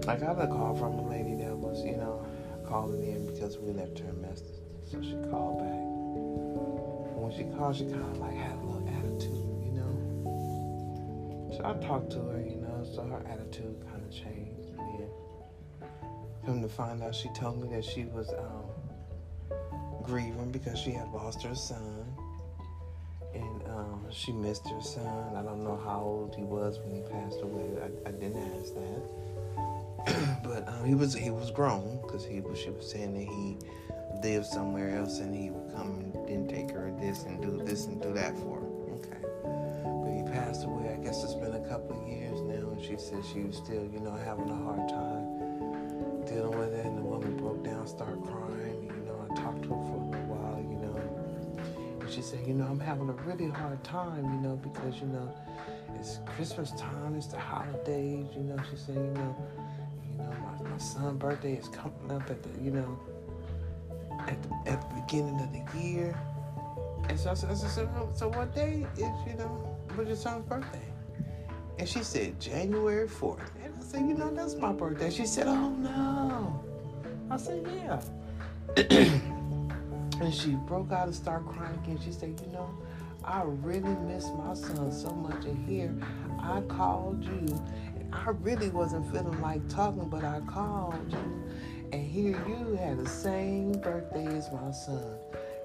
I 0.09 0.17
got 0.17 0.41
a 0.41 0.47
call 0.47 0.75
from 0.77 0.95
a 0.95 1.09
lady 1.09 1.35
that 1.43 1.55
was, 1.57 1.85
you 1.85 1.97
know, 1.97 2.25
calling 2.67 3.05
in 3.05 3.27
because 3.27 3.59
we 3.59 3.73
left 3.73 3.99
her 3.99 4.09
a 4.09 4.13
message. 4.15 4.47
So 4.91 5.03
she 5.03 5.13
called 5.31 5.59
back. 5.59 5.69
And 5.69 7.23
when 7.23 7.33
she 7.37 7.45
called, 7.57 7.77
she 7.77 7.85
kind 7.85 8.01
of 8.01 8.19
like 8.19 8.35
had 8.35 8.57
a 8.57 8.65
little 8.65 8.89
attitude, 8.89 9.63
you 9.63 9.73
know. 9.77 11.51
So 11.57 11.65
I 11.65 11.75
talked 11.87 12.11
to 12.13 12.19
her, 12.19 12.41
you 12.41 12.57
know, 12.57 12.87
so 12.95 13.03
her 13.03 13.23
attitude 13.29 13.77
kind 13.91 14.03
of 14.03 14.11
changed. 14.11 14.71
And 14.79 14.99
then, 14.99 15.11
come 16.47 16.63
to 16.63 16.69
find 16.69 17.03
out, 17.03 17.15
she 17.15 17.29
told 17.35 17.61
me 17.63 17.69
that 17.75 17.85
she 17.85 18.05
was 18.05 18.31
um, 18.31 18.71
grieving 20.03 20.51
because 20.51 20.79
she 20.79 20.93
had 20.93 21.09
lost 21.13 21.43
her 21.43 21.55
son. 21.55 22.07
She 24.13 24.33
missed 24.33 24.69
her 24.69 24.81
son. 24.81 25.37
I 25.37 25.43
don't 25.43 25.63
know 25.63 25.81
how 25.85 26.01
old 26.01 26.35
he 26.35 26.43
was 26.43 26.79
when 26.81 26.95
he 26.95 27.03
passed 27.03 27.41
away. 27.43 27.67
I, 27.81 28.09
I 28.09 28.13
didn't 28.13 28.43
ask 28.59 28.75
that. 28.75 30.43
but 30.45 30.69
um, 30.69 30.85
he 30.85 30.95
was 30.95 31.15
he 31.15 31.31
was 31.31 31.51
grown 31.51 32.01
because 32.03 32.25
he 32.25 32.41
was 32.41 32.59
she 32.59 32.71
was 32.71 32.91
saying 32.91 33.15
that 33.15 33.27
he 33.27 33.57
lived 34.23 34.47
somewhere 34.47 34.97
else 34.97 35.21
and 35.21 35.35
he 35.35 35.51
would 35.51 35.73
come 35.75 36.13
and 36.15 36.29
then 36.29 36.49
take 36.49 36.71
her 36.71 36.93
this 37.01 37.25
and 37.25 37.41
do 37.41 37.63
this 37.65 37.87
and 37.87 38.03
do 38.03 38.13
that 38.13 38.37
for 38.39 38.61
her. 38.61 38.67
Okay. 38.97 39.21
But 40.03 40.13
he 40.13 40.23
passed 40.35 40.65
away. 40.65 40.93
I 40.93 41.03
guess 41.03 41.23
it's 41.23 41.35
been 41.35 41.55
a 41.55 41.69
couple 41.69 42.01
of 42.01 42.09
years 42.09 42.41
now, 42.43 42.71
and 42.71 42.83
she 42.83 42.97
said 42.97 43.25
she 43.33 43.41
was 43.41 43.57
still, 43.57 43.89
you 43.93 44.01
know, 44.01 44.17
having 44.25 44.49
a 44.51 44.57
hard 44.57 44.89
time 44.89 45.41
dealing 46.27 46.59
with 46.59 46.75
it, 46.75 46.85
and 46.85 46.99
the 46.99 47.03
woman 47.03 47.37
broke 47.37 47.63
down, 47.65 47.87
started 47.87 48.23
crying. 48.23 48.70
She 52.21 52.27
said, 52.27 52.47
you 52.47 52.53
know, 52.53 52.67
I'm 52.67 52.79
having 52.79 53.09
a 53.09 53.13
really 53.13 53.49
hard 53.49 53.83
time, 53.83 54.23
you 54.25 54.41
know, 54.47 54.57
because, 54.57 55.01
you 55.01 55.07
know, 55.07 55.35
it's 55.99 56.19
Christmas 56.27 56.71
time, 56.73 57.15
it's 57.17 57.29
the 57.29 57.39
holidays, 57.39 58.27
you 58.37 58.43
know. 58.43 58.57
She 58.71 58.77
said, 58.77 58.97
you 58.97 59.11
know, 59.13 59.37
you 60.07 60.19
know, 60.19 60.31
my, 60.63 60.69
my 60.69 60.77
son's 60.77 61.19
birthday 61.19 61.55
is 61.55 61.69
coming 61.69 62.11
up 62.11 62.29
at 62.29 62.43
the, 62.43 62.63
you 62.63 62.73
know, 62.73 63.01
at 64.29 64.37
the, 64.43 64.71
at 64.71 64.87
the 64.91 65.01
beginning 65.01 65.41
of 65.41 65.51
the 65.51 65.79
year. 65.81 66.15
And 67.09 67.19
so 67.19 67.31
I 67.31 67.35
said, 67.35 67.57
so, 67.57 68.11
so 68.15 68.29
what 68.29 68.55
day 68.55 68.87
is, 68.97 69.01
you 69.27 69.39
know, 69.39 69.79
what's 69.95 70.09
your 70.09 70.17
son's 70.17 70.45
birthday? 70.45 70.85
And 71.79 71.89
she 71.89 72.03
said, 72.03 72.39
January 72.39 73.09
4th. 73.09 73.49
And 73.65 73.73
I 73.79 73.83
said, 73.83 74.01
you 74.01 74.13
know, 74.13 74.31
that's 74.31 74.57
my 74.57 74.73
birthday. 74.73 75.09
She 75.09 75.25
said, 75.25 75.47
oh 75.47 75.71
no. 75.71 76.63
I 77.31 77.39
said, 77.39 77.67
yeah. 78.77 79.21
and 80.21 80.35
she 80.35 80.51
broke 80.51 80.93
out 80.93 81.07
and 81.07 81.15
started 81.15 81.49
crying 81.49 81.79
again. 81.83 81.99
She 82.05 82.13
said, 82.13 82.41
you 82.45 82.53
know, 82.53 82.71
I 83.25 83.43
really 83.45 83.95
miss 84.07 84.29
my 84.37 84.55
son 84.55 84.93
so 84.93 85.11
much. 85.11 85.45
And 85.45 85.67
here 85.69 85.95
I 86.39 86.61
called 86.63 87.25
you. 87.25 87.63
I 88.13 88.31
really 88.43 88.71
wasn't 88.71 89.11
feeling 89.13 89.41
like 89.41 89.67
talking, 89.69 90.09
but 90.09 90.25
I 90.25 90.41
called 90.41 91.11
you. 91.11 91.51
And 91.93 92.07
here 92.07 92.39
you 92.47 92.77
had 92.77 92.99
the 92.99 93.09
same 93.09 93.73
birthday 93.73 94.27
as 94.27 94.51
my 94.53 94.71
son. 94.71 95.17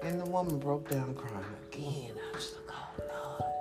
And 0.02 0.20
the 0.20 0.26
woman 0.26 0.58
broke 0.58 0.88
down 0.90 1.14
crying 1.14 1.44
again. 1.72 2.12
I 2.32 2.36
was 2.36 2.54
like, 2.54 2.76
oh 2.76 3.38
Lord. 3.38 3.52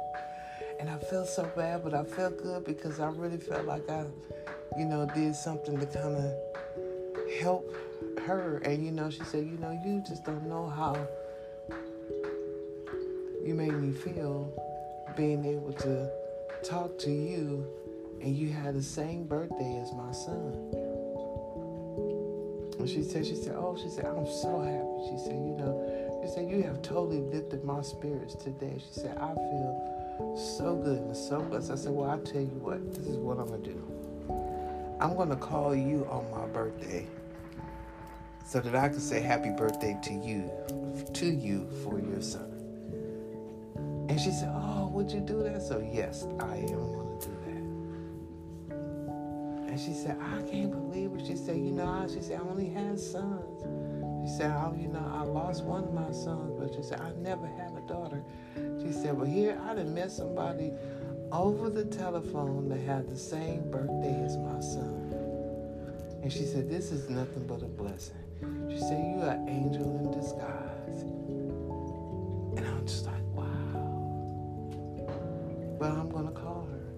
And 0.80 0.90
I 0.90 0.98
felt 0.98 1.28
so 1.28 1.44
bad, 1.56 1.84
but 1.84 1.94
I 1.94 2.04
felt 2.04 2.42
good 2.42 2.66
because 2.66 3.00
I 3.00 3.08
really 3.10 3.38
felt 3.38 3.66
like 3.66 3.90
I, 3.90 4.06
you 4.78 4.86
know, 4.86 5.10
did 5.14 5.36
something 5.36 5.80
to 5.80 5.86
kind 5.86 6.16
of 6.16 6.34
help 7.42 7.74
her. 8.19 8.57
And 8.57 8.86
you 8.86 8.91
know, 8.91 9.10
she 9.10 9.24
said, 9.24 9.45
you 9.45 9.57
know, 9.57 9.72
you 9.86 10.03
just 10.07 10.24
don't 10.24 10.48
know 10.48 10.67
how 10.67 10.95
you 13.45 13.53
made 13.53 13.74
me 13.74 13.93
feel 13.93 14.51
being 15.15 15.45
able 15.45 15.72
to 15.74 16.10
talk 16.63 16.98
to 17.00 17.12
you 17.12 17.65
and 18.22 18.36
you 18.36 18.50
had 18.50 18.75
the 18.75 18.81
same 18.81 19.25
birthday 19.25 19.79
as 19.81 19.93
my 19.93 20.12
son. 20.12 20.72
And 22.79 22.89
she 22.89 23.03
said, 23.03 23.25
she 23.25 23.36
said, 23.36 23.55
oh, 23.55 23.77
she 23.81 23.89
said, 23.89 24.05
I'm 24.05 24.25
so 24.25 24.62
happy. 24.62 25.10
She 25.10 25.24
said, 25.24 25.36
you 25.36 25.55
know, 25.57 26.22
she 26.24 26.34
said, 26.34 26.50
you 26.50 26.63
have 26.63 26.81
totally 26.81 27.19
lifted 27.19 27.63
my 27.63 27.81
spirits 27.81 28.36
today. 28.36 28.77
She 28.77 29.00
said, 29.00 29.17
I 29.17 29.34
feel 29.34 30.36
so 30.57 30.75
good 30.75 31.00
and 31.00 31.15
so 31.15 31.41
blessed. 31.41 31.72
I 31.72 31.75
said, 31.75 31.91
well, 31.91 32.10
I 32.10 32.17
tell 32.17 32.41
you 32.41 32.60
what, 32.62 32.93
this 32.93 33.05
is 33.07 33.17
what 33.17 33.39
I'm 33.39 33.50
to 33.50 33.57
do. 33.57 33.95
I'm 35.00 35.15
to 35.29 35.36
call 35.36 35.75
you 35.75 36.07
on 36.10 36.25
my 36.31 36.45
birthday 36.48 37.05
so 38.46 38.60
that 38.60 38.75
I 38.75 38.90
can 38.90 39.00
say 39.00 39.22
happy 39.22 39.50
birthday 39.50 39.98
to 40.04 40.14
you, 40.14 40.52
to 41.14 41.25
you 41.25 41.68
for 41.84 42.00
your 42.00 42.22
son. 42.22 42.52
And 44.08 44.22
she 44.22 44.30
said, 44.30 44.50
Oh, 44.54 44.88
would 44.94 45.12
you 45.12 45.20
do 45.20 45.42
that? 45.44 45.64
So, 45.64 45.80
yes, 45.80 46.28
I 46.40 46.58
am 46.58 46.68
going 46.68 47.20
to 47.20 47.28
do 47.28 47.34
that. 48.70 48.75
And 49.72 49.80
she 49.80 49.94
said, 49.94 50.18
I 50.22 50.44
can't 50.50 50.72
believe 50.72 51.12
it. 51.16 51.25
She 51.25 51.36
said, 51.36 51.58
You 51.58 51.72
know, 51.72 52.08
she 52.08 52.22
said, 52.22 52.40
I 52.40 52.44
only 52.44 52.70
had 52.70 53.00
sons. 53.00 53.64
She 54.24 54.38
said, 54.38 54.52
oh, 54.52 54.75
You 54.80 54.90
know, 54.90 55.12
I 55.12 55.24
lost 55.24 55.64
one 55.64 55.84
of 55.84 55.94
my 55.94 56.12
sons, 56.12 56.54
but 56.60 56.74
she 56.75 56.84
said, 56.84 57.02
I 57.02 57.12
never 57.20 57.48
had 57.48 57.74
a 57.75 57.82
daughter. 57.88 58.24
She 58.80 58.92
said, 58.92 59.18
Well, 59.18 59.25
here 59.25 59.60
I 59.68 59.74
done 59.74 59.96
met 59.96 60.12
somebody 60.12 60.72
over 61.32 61.72
the 61.72 61.86
telephone 61.86 62.70
that 62.70 62.80
had 62.82 63.10
the 63.10 63.18
same 63.18 63.72
birthday 63.72 64.24
as 64.24 64.38
my 64.38 64.60
son. 64.60 65.12
And 66.22 66.32
she 66.32 66.46
said, 66.46 66.70
This 66.70 66.92
is 66.92 67.10
nothing 67.10 67.48
but 67.48 67.64
a 67.64 67.66
blessing. 67.66 68.25
She 68.75 68.82
said, 68.82 69.00
You 69.00 69.22
are 69.22 69.29
an 69.29 69.48
angel 69.48 69.86
in 70.00 70.12
disguise. 70.12 71.03
And 72.58 72.67
I'm 72.67 72.86
just 72.86 73.05
like, 73.05 73.24
Wow. 73.34 73.46
but 75.79 75.91
I'm 75.91 76.10
going 76.10 76.27
to 76.27 76.34
call 76.34 76.67
her. 76.70 76.91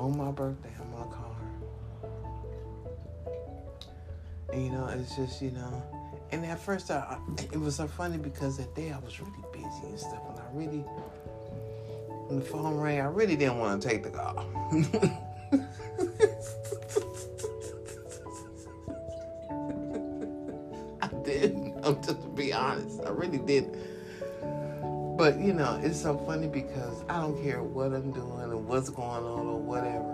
On 0.00 0.16
my 0.16 0.30
birthday, 0.30 0.72
I'm 0.80 0.90
going 0.92 1.10
to 1.10 1.14
call 1.14 1.34
her. 1.34 1.52
And, 4.54 4.64
you 4.64 4.72
know, 4.72 4.86
it's 4.86 5.14
just, 5.14 5.42
you 5.42 5.50
know, 5.50 5.82
and 6.30 6.46
at 6.46 6.58
first, 6.58 6.90
I, 6.90 7.18
it 7.52 7.60
was 7.60 7.76
so 7.76 7.86
funny 7.86 8.16
because 8.16 8.56
that 8.56 8.74
day 8.74 8.92
I 8.92 8.98
was 9.00 9.20
really 9.20 9.44
busy 9.52 9.88
and 9.88 10.00
stuff. 10.00 10.22
And 10.30 10.38
I 10.38 10.44
really, 10.54 10.84
when 12.28 12.38
the 12.38 12.44
phone 12.44 12.78
rang, 12.78 13.00
I 13.00 13.04
really 13.04 13.36
didn't 13.36 13.58
want 13.58 13.82
to 13.82 13.88
take 13.88 14.02
the 14.02 14.10
call. 14.10 14.46
I 23.06 23.10
really 23.10 23.38
didn't. 23.38 23.76
But 25.16 25.38
you 25.38 25.52
know, 25.52 25.80
it's 25.82 26.00
so 26.00 26.16
funny 26.18 26.48
because 26.48 27.04
I 27.08 27.20
don't 27.20 27.40
care 27.42 27.62
what 27.62 27.92
I'm 27.92 28.10
doing 28.10 28.42
and 28.42 28.66
what's 28.66 28.88
going 28.88 29.24
on 29.24 29.46
or 29.46 29.60
whatever. 29.60 30.12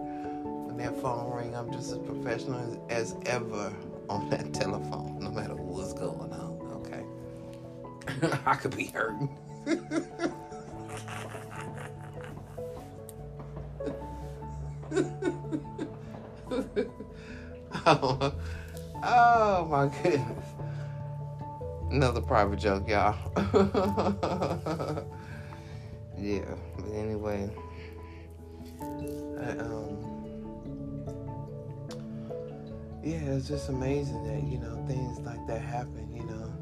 When 0.67 0.77
that 0.77 1.01
phone 1.01 1.33
ring, 1.35 1.55
I'm 1.57 1.73
just 1.73 1.93
as 1.93 1.99
professional 1.99 2.61
as, 2.91 3.15
as 3.15 3.17
ever 3.27 3.73
on 4.09 4.29
that 4.31 4.53
telephone, 4.61 5.19
no 5.21 5.31
matter 5.31 5.55
what's 5.55 5.95
going 5.95 6.33
on. 6.33 6.51
Okay, 6.87 7.03
I 8.47 8.55
could 8.57 8.77
be 8.77 8.87
hurting. 8.87 9.31
oh, 17.87 18.35
oh 19.03 19.67
my 19.71 19.87
goodness. 20.03 20.60
Another 21.91 22.21
private 22.21 22.61
joke, 22.61 22.89
y'all. 22.89 23.17
yeah, 26.17 26.55
but 26.77 26.93
anyway, 26.95 27.51
I, 28.81 29.51
um, 29.59 29.99
yeah, 33.03 33.35
it's 33.35 33.49
just 33.49 33.71
amazing 33.71 34.23
that 34.23 34.41
you 34.49 34.59
know 34.59 34.85
things 34.87 35.19
like 35.21 35.45
that 35.49 35.61
happen. 35.61 36.09
You 36.15 36.23
know, 36.27 36.53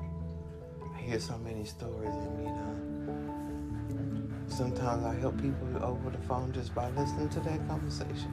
I 0.97 0.99
hear 1.03 1.21
so 1.21 1.37
many 1.37 1.67
stories, 1.67 2.09
and 2.09 2.43
you 2.43 2.49
know, 2.49 4.29
sometimes 4.49 5.05
I 5.05 5.15
help 5.17 5.37
people 5.43 5.69
over 5.83 6.09
the 6.09 6.23
phone 6.27 6.55
just 6.55 6.75
by 6.75 6.89
listening 6.93 7.29
to 7.29 7.41
that 7.41 7.69
conversation, 7.69 8.33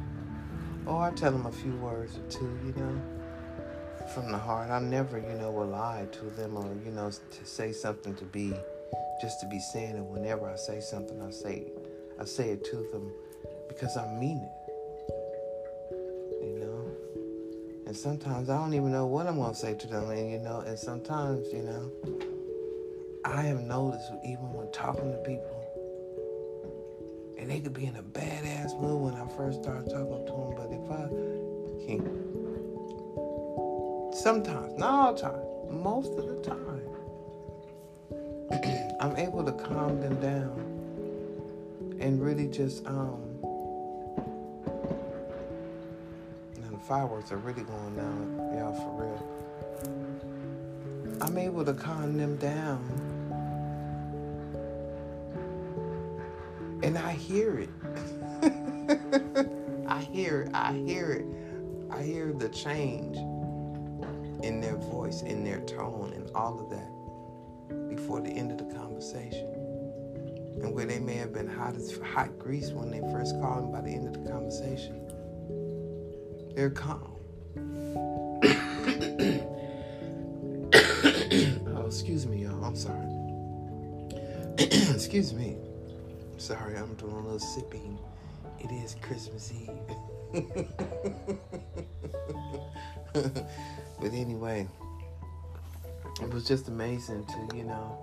or 0.86 1.04
I 1.04 1.12
tell 1.12 1.34
them 1.34 1.46
a 1.46 1.52
few 1.52 1.76
words 1.76 2.18
or 2.18 2.24
two. 2.30 2.58
You 2.66 2.74
know 2.78 3.02
from 4.14 4.32
the 4.32 4.38
heart. 4.38 4.70
I 4.70 4.80
never, 4.80 5.18
you 5.18 5.34
know, 5.38 5.52
will 5.52 5.68
lie 5.68 6.08
to 6.12 6.26
them 6.32 6.58
or, 6.58 6.68
you 6.86 6.92
know, 6.92 7.10
to 7.10 7.46
say 7.46 7.72
something 7.72 8.16
to 8.16 8.26
be 8.26 8.54
just 9.22 9.40
to 9.42 9.48
be 9.48 9.60
saying 9.60 9.96
it. 9.96 10.04
Whenever 10.04 10.50
I 10.50 10.56
say 10.56 10.80
something, 10.80 11.22
I 11.22 11.32
say 11.32 11.64
I 12.20 12.26
say 12.26 12.50
it 12.50 12.64
to 12.66 12.78
them 12.92 13.12
because 13.68 13.98
I 13.98 14.08
mean 14.20 14.38
it. 14.38 14.52
You 16.42 16.60
know? 16.60 16.92
And 17.88 17.96
sometimes 17.96 18.50
I 18.50 18.58
don't 18.58 18.74
even 18.74 18.92
know 18.92 19.06
what 19.06 19.28
I'm 19.28 19.38
gonna 19.38 19.54
say 19.54 19.76
to 19.76 19.88
them, 19.88 20.10
and 20.10 20.32
you 20.32 20.40
know, 20.40 20.62
and 20.62 20.78
sometimes, 20.78 21.48
you 21.54 21.64
know, 21.64 21.92
I 23.24 23.42
have 23.44 23.62
noticed 23.62 24.12
even 24.24 24.54
when 24.54 24.72
talking 24.72 25.12
to 25.12 25.18
people, 25.20 25.62
and 27.38 27.50
they 27.50 27.60
could 27.60 27.74
be 27.74 27.86
in 27.86 27.96
a 27.96 28.04
badass 28.04 28.80
mood 28.80 29.02
when 29.02 29.14
I 29.14 29.28
first 29.36 29.62
start 29.62 29.86
talking 29.86 30.26
to 30.26 30.32
them, 30.32 30.56
but 30.56 30.72
if 30.72 30.92
I 30.92 31.25
Sometimes, 34.26 34.74
not 34.80 34.92
all 34.92 35.14
the 35.14 35.22
time, 35.22 35.84
most 35.84 36.18
of 36.18 36.26
the 36.26 36.42
time, 36.42 36.90
I'm 39.00 39.16
able 39.18 39.46
to 39.46 39.52
calm 39.52 40.02
them 40.02 40.20
down 40.20 40.58
and 42.00 42.20
really 42.20 42.48
just 42.48 42.84
um 42.88 43.22
now 46.58 46.72
the 46.72 46.80
fireworks 46.88 47.32
are 47.32 47.38
really 47.38 47.62
going 47.62 47.96
down, 47.96 48.36
y'all 48.58 48.74
for 48.74 49.04
real. 49.04 49.22
I'm 51.22 51.38
able 51.38 51.64
to 51.64 51.76
calm 51.76 52.18
them 52.18 52.36
down. 52.38 52.82
And 56.82 56.98
I 56.98 57.12
hear 57.12 57.60
it. 57.60 57.70
I 59.88 60.02
hear 60.02 60.42
it. 60.42 60.50
I 60.56 60.74
hear 60.74 61.12
it. 61.12 61.28
I 61.92 62.02
hear 62.02 62.34
the 62.34 62.50
change 62.50 63.20
in 64.46 64.62
their 64.62 64.78
voice, 64.78 65.24
in 65.24 65.44
their 65.44 65.60
tone, 65.62 66.14
and 66.14 66.30
all 66.36 66.60
of 66.60 66.70
that 66.70 66.88
before 67.90 68.22
the 68.22 68.30
end 68.30 68.52
of 68.52 68.60
the 68.60 68.66
conversation. 68.76 69.48
And 70.62 70.72
where 70.74 70.86
they 70.86 71.00
may 71.00 71.16
have 71.16 71.34
been 71.34 71.48
hot 71.48 71.76
as 71.76 71.98
hot 72.14 72.38
grease 72.38 72.70
when 72.70 72.92
they 72.92 73.00
first 73.12 73.34
called 73.42 73.64
them 73.64 73.72
by 73.72 73.82
the 73.82 73.90
end 73.90 74.08
of 74.08 74.14
the 74.14 74.20
conversation, 74.30 75.02
they're 76.56 76.70
calm. 76.70 77.16
oh, 81.76 81.88
excuse 81.88 82.28
me, 82.28 82.44
y'all. 82.44 82.64
I'm 82.64 82.76
sorry. 82.76 83.08
excuse 84.94 85.34
me. 85.34 85.58
Sorry, 86.38 86.78
I'm 86.78 86.94
doing 86.96 87.14
a 87.14 87.22
little 87.22 87.40
sipping. 87.40 87.98
It 88.60 88.70
is 88.72 88.96
Christmas 89.02 89.52
Eve. 89.52 89.72
But 94.06 94.14
anyway, 94.14 94.68
it 96.22 96.32
was 96.32 96.48
just 96.48 96.68
amazing 96.68 97.26
to, 97.26 97.58
you 97.58 97.64
know, 97.64 97.98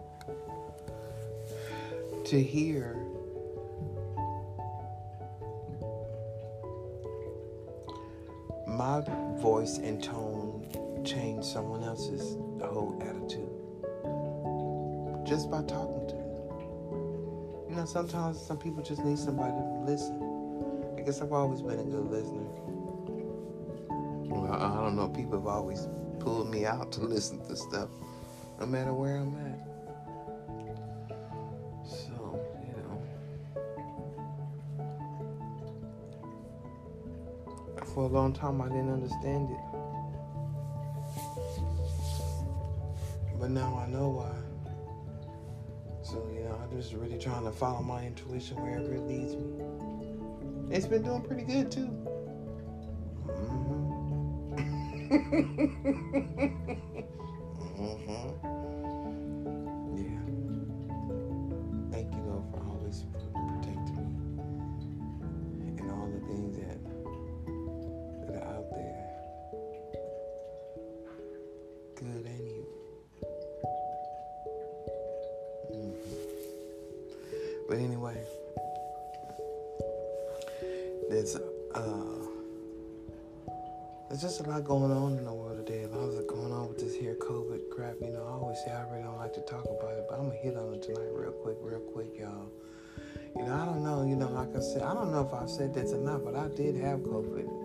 to 2.25 2.43
hear 2.43 2.97
my 8.67 9.01
voice 9.41 9.79
and 9.79 10.03
tone 10.03 10.67
change 11.05 11.45
someone 11.45 11.85
else's 11.85 12.35
whole 12.61 12.99
attitude 13.01 13.49
just 15.25 15.49
by 15.53 15.63
talking 15.63 16.09
to 16.09 16.17
them. 16.17 17.71
You 17.71 17.77
know, 17.77 17.85
sometimes 17.85 18.45
some 18.45 18.59
people 18.59 18.83
just 18.83 19.05
need 19.05 19.21
somebody 19.21 19.53
to 19.53 19.85
listen. 19.87 20.19
I 20.99 21.03
guess 21.03 21.23
I've 21.23 21.33
always 21.33 21.63
been 21.63 21.79
a 21.79 21.85
good 21.85 22.11
listener. 22.11 22.62
Don't 24.95 25.09
know. 25.09 25.09
People 25.09 25.39
have 25.39 25.47
always 25.47 25.89
pulled 26.19 26.51
me 26.51 26.67
out 26.67 26.93
to 26.93 27.01
listen 27.01 27.43
to 27.47 27.57
stuff, 27.57 27.89
no 28.61 28.67
matter 28.67 28.93
where 28.93 29.17
I'm 29.17 29.35
at. 29.39 29.59
So, 31.89 32.39
you 32.61 32.75
know. 32.77 33.03
For 37.95 38.05
a 38.05 38.09
long 38.09 38.35
time 38.35 38.61
I 38.61 38.69
didn't 38.69 38.93
understand 38.93 39.49
it. 39.51 39.57
But 43.41 43.51
now 43.51 43.83
I 43.83 43.87
know 43.91 44.11
why. 44.11 44.37
So, 46.03 46.29
you 46.35 46.45
know, 46.45 46.61
I'm 46.63 46.71
just 46.79 46.93
really 46.93 47.17
trying 47.17 47.45
to 47.45 47.51
follow 47.51 47.81
my 47.81 48.05
intuition 48.05 48.59
wherever 48.59 48.93
it 48.93 49.01
leads 49.01 49.37
me. 49.37 49.55
It's 50.71 50.85
been 50.87 51.03
doing 51.03 51.23
pretty 51.23 51.45
good 51.45 51.73
too. 51.73 52.12
Mm-hmm. 55.33 55.49
Yeah. 59.97 60.25
Thank 61.91 62.13
you, 62.13 62.21
Lord, 62.21 62.45
for 62.51 62.61
always 62.69 62.99
protecting 63.33 64.13
me 65.59 65.69
and 65.79 65.91
all 65.91 66.09
the 66.13 66.21
things 66.27 66.53
that 66.59 66.81
that 68.27 68.35
are 68.43 68.49
out 68.57 68.69
there, 68.73 69.09
good 71.97 72.25
and 72.27 72.47
evil. 72.47 72.79
Mm-hmm. 75.73 76.17
But 77.69 77.77
anyway, 77.79 78.19
there's 81.09 81.37
just 84.23 84.39
a 84.39 84.45
lot 84.45 84.63
going 84.63 84.93
on 84.93 85.19
in 85.19 85.25
the 85.25 85.33
world 85.33 85.67
today. 85.67 85.83
A 85.83 85.89
lot 85.89 86.17
of 86.17 86.27
going 86.29 86.53
on 86.53 86.69
with 86.69 86.79
this 86.79 86.95
here 86.95 87.17
COVID 87.17 87.71
crap. 87.71 87.97
You 88.01 88.11
know, 88.11 88.23
I 88.23 88.39
always 88.39 88.57
say 88.65 88.71
I 88.71 88.89
really 88.89 89.03
don't 89.03 89.17
like 89.17 89.33
to 89.33 89.41
talk 89.41 89.65
about 89.65 89.99
it, 89.99 90.07
but 90.09 90.17
I'm 90.17 90.27
gonna 90.29 90.39
hit 90.39 90.57
on 90.57 90.73
it 90.75 90.81
tonight 90.81 91.11
real 91.13 91.33
quick, 91.33 91.57
real 91.61 91.81
quick, 91.81 92.07
y'all. 92.17 92.47
You 93.35 93.43
know, 93.43 93.53
I 93.53 93.65
don't 93.65 93.83
know, 93.83 94.05
you 94.07 94.15
know, 94.15 94.29
like 94.31 94.55
I 94.55 94.61
said, 94.61 94.83
I 94.83 94.95
don't 94.95 95.11
know 95.11 95.27
if 95.27 95.35
I've 95.35 95.51
said 95.51 95.75
this 95.75 95.93
or 95.93 95.99
not, 95.99 96.25
but 96.25 96.37
I 96.37 96.47
did 96.55 96.77
have 96.77 97.01
COVID 97.01 97.62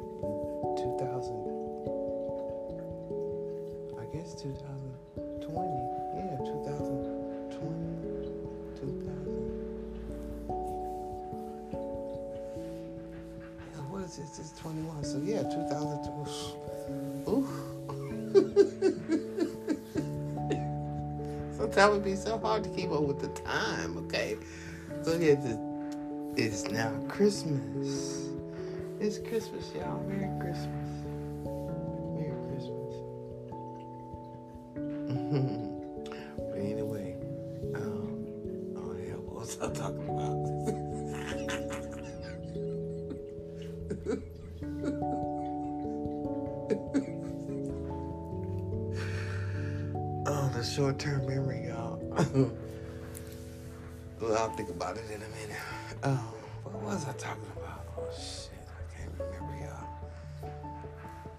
so 22.27 22.37
hard 22.37 22.63
to 22.63 22.69
keep 22.69 22.91
up 22.91 23.03
with 23.03 23.19
the 23.19 23.29
time, 23.29 23.97
okay? 23.97 24.37
So 25.01 25.17
yeah, 25.17 25.35
it's 26.35 26.69
now 26.69 26.91
Christmas. 27.07 28.29
It's 28.99 29.19
Christmas, 29.19 29.71
y'all. 29.73 30.03
Merry 30.03 30.29
Christmas. 30.41 30.89
Think 54.57 54.69
about 54.69 54.97
it 54.97 55.05
in 55.11 55.21
a 55.21 55.29
minute. 55.39 55.55
Oh, 56.01 56.33
what 56.63 56.81
was 56.81 57.07
I 57.07 57.13
talking 57.13 57.45
about? 57.55 57.85
Oh, 57.95 58.09
shit. 58.11 58.49
I 58.67 58.81
can't 58.97 59.11
remember, 59.19 59.55
y'all. 59.63 59.87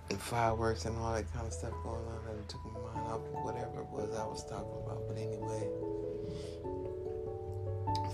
The 0.08 0.16
fireworks 0.16 0.84
and 0.84 0.96
all 0.98 1.14
that 1.14 1.24
kind 1.34 1.44
of 1.44 1.52
stuff 1.52 1.72
going 1.82 1.96
on, 1.96 2.20
that 2.26 2.48
took 2.48 2.64
my 2.64 2.78
mind 2.78 3.08
off 3.08 3.16
of 3.16 3.22
whatever 3.42 3.80
it 3.80 3.88
was 3.88 4.16
I 4.16 4.24
was 4.24 4.44
talking 4.44 4.70
about. 4.86 5.08
But 5.08 5.18
anyway, 5.18 5.68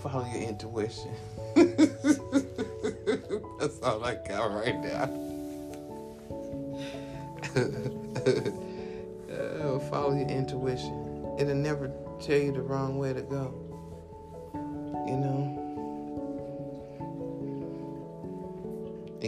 follow 0.03 0.25
your 0.33 0.43
intuition. 0.49 1.15
That's 3.61 3.79
all 3.83 4.03
I 4.03 4.15
got 4.27 4.55
right 4.55 4.81
now. 4.81 5.11
uh, 9.35 9.79
follow 9.91 10.15
your 10.17 10.29
intuition. 10.29 10.95
It'll 11.39 11.55
never 11.55 11.93
tell 12.21 12.39
you 12.39 12.53
the 12.53 12.63
wrong 12.63 12.97
way 12.97 13.13
to 13.13 13.21
go. 13.21 13.64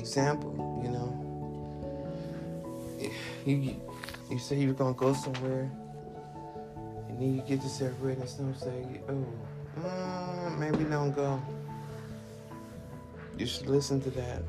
Example, 0.06 0.54
you 0.84 0.90
know? 0.94 1.10
You, 3.44 3.74
you 4.30 4.38
say 4.38 4.56
you're 4.56 4.72
gonna 4.72 4.94
go 4.94 5.12
somewhere, 5.12 5.68
and 7.08 7.20
then 7.20 7.34
you 7.34 7.42
get 7.42 7.60
to 7.62 7.68
separate 7.68 8.18
and 8.18 8.28
some 8.28 8.54
say, 8.54 9.00
oh, 9.08 9.26
mm, 9.80 10.58
maybe 10.60 10.84
don't 10.84 11.10
go. 11.10 11.42
You 13.36 13.46
should 13.46 13.66
listen 13.66 14.00
to 14.02 14.10
that 14.10 14.42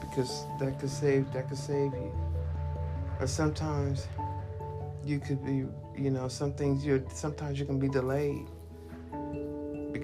because 0.00 0.46
that 0.58 0.80
could 0.80 0.90
save 0.90 1.32
that 1.32 1.48
could 1.48 1.56
save 1.56 1.92
you. 1.92 2.12
Or 3.20 3.28
sometimes 3.28 4.08
you 5.04 5.20
could 5.20 5.44
be, 5.46 5.64
you 5.96 6.10
know, 6.10 6.26
some 6.26 6.52
things 6.54 6.84
you're 6.84 7.04
sometimes 7.08 7.60
you 7.60 7.66
can 7.66 7.78
be 7.78 7.88
delayed 7.88 8.48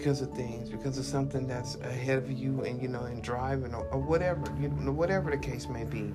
because 0.00 0.22
of 0.22 0.32
things, 0.32 0.70
because 0.70 0.96
of 0.96 1.04
something 1.04 1.46
that's 1.46 1.74
ahead 1.74 2.16
of 2.16 2.32
you, 2.32 2.64
and 2.64 2.80
you 2.80 2.88
know, 2.88 3.04
in 3.04 3.20
driving 3.20 3.74
or, 3.74 3.84
or 3.88 4.00
whatever, 4.00 4.42
you 4.58 4.68
know, 4.68 4.92
whatever 4.92 5.30
the 5.30 5.36
case 5.36 5.68
may 5.68 5.84
be. 5.84 6.10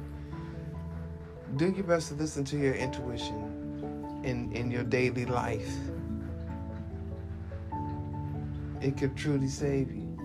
Do 1.57 1.69
your 1.69 1.83
best 1.83 2.07
to 2.07 2.15
listen 2.15 2.43
to 2.45 2.57
your 2.57 2.73
intuition 2.73 4.23
in 4.23 4.51
in 4.53 4.71
your 4.71 4.83
daily 4.83 5.25
life. 5.27 5.71
It 8.81 8.97
could 8.97 9.15
truly 9.15 9.49
save 9.49 9.91
you. 9.91 10.17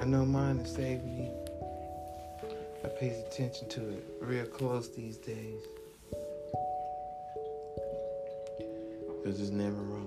I 0.00 0.04
know 0.04 0.24
mine 0.24 0.58
is 0.58 0.72
saving 0.72 1.18
me. 1.18 1.32
I 2.84 2.88
pay 3.00 3.20
attention 3.26 3.68
to 3.70 3.80
it 3.90 4.04
real 4.20 4.46
close 4.46 4.94
these 4.94 5.16
days. 5.16 5.62
Because 9.08 9.40
it's 9.40 9.50
never 9.50 9.74
wrong. 9.74 9.97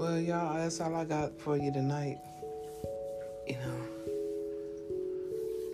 Well, 0.00 0.18
y'all, 0.18 0.54
that's 0.54 0.80
all 0.80 0.96
I 0.96 1.04
got 1.04 1.38
for 1.38 1.58
you 1.58 1.70
tonight. 1.70 2.16
You 3.46 3.56
know, 3.56 3.80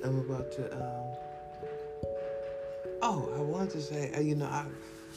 I'm 0.03 0.19
about 0.19 0.51
to. 0.51 0.65
Um, 0.75 1.17
oh, 3.03 3.33
I 3.37 3.41
wanted 3.41 3.71
to 3.71 3.83
say, 3.83 4.13
uh, 4.17 4.19
you 4.19 4.35
know, 4.35 4.47
I 4.47 4.65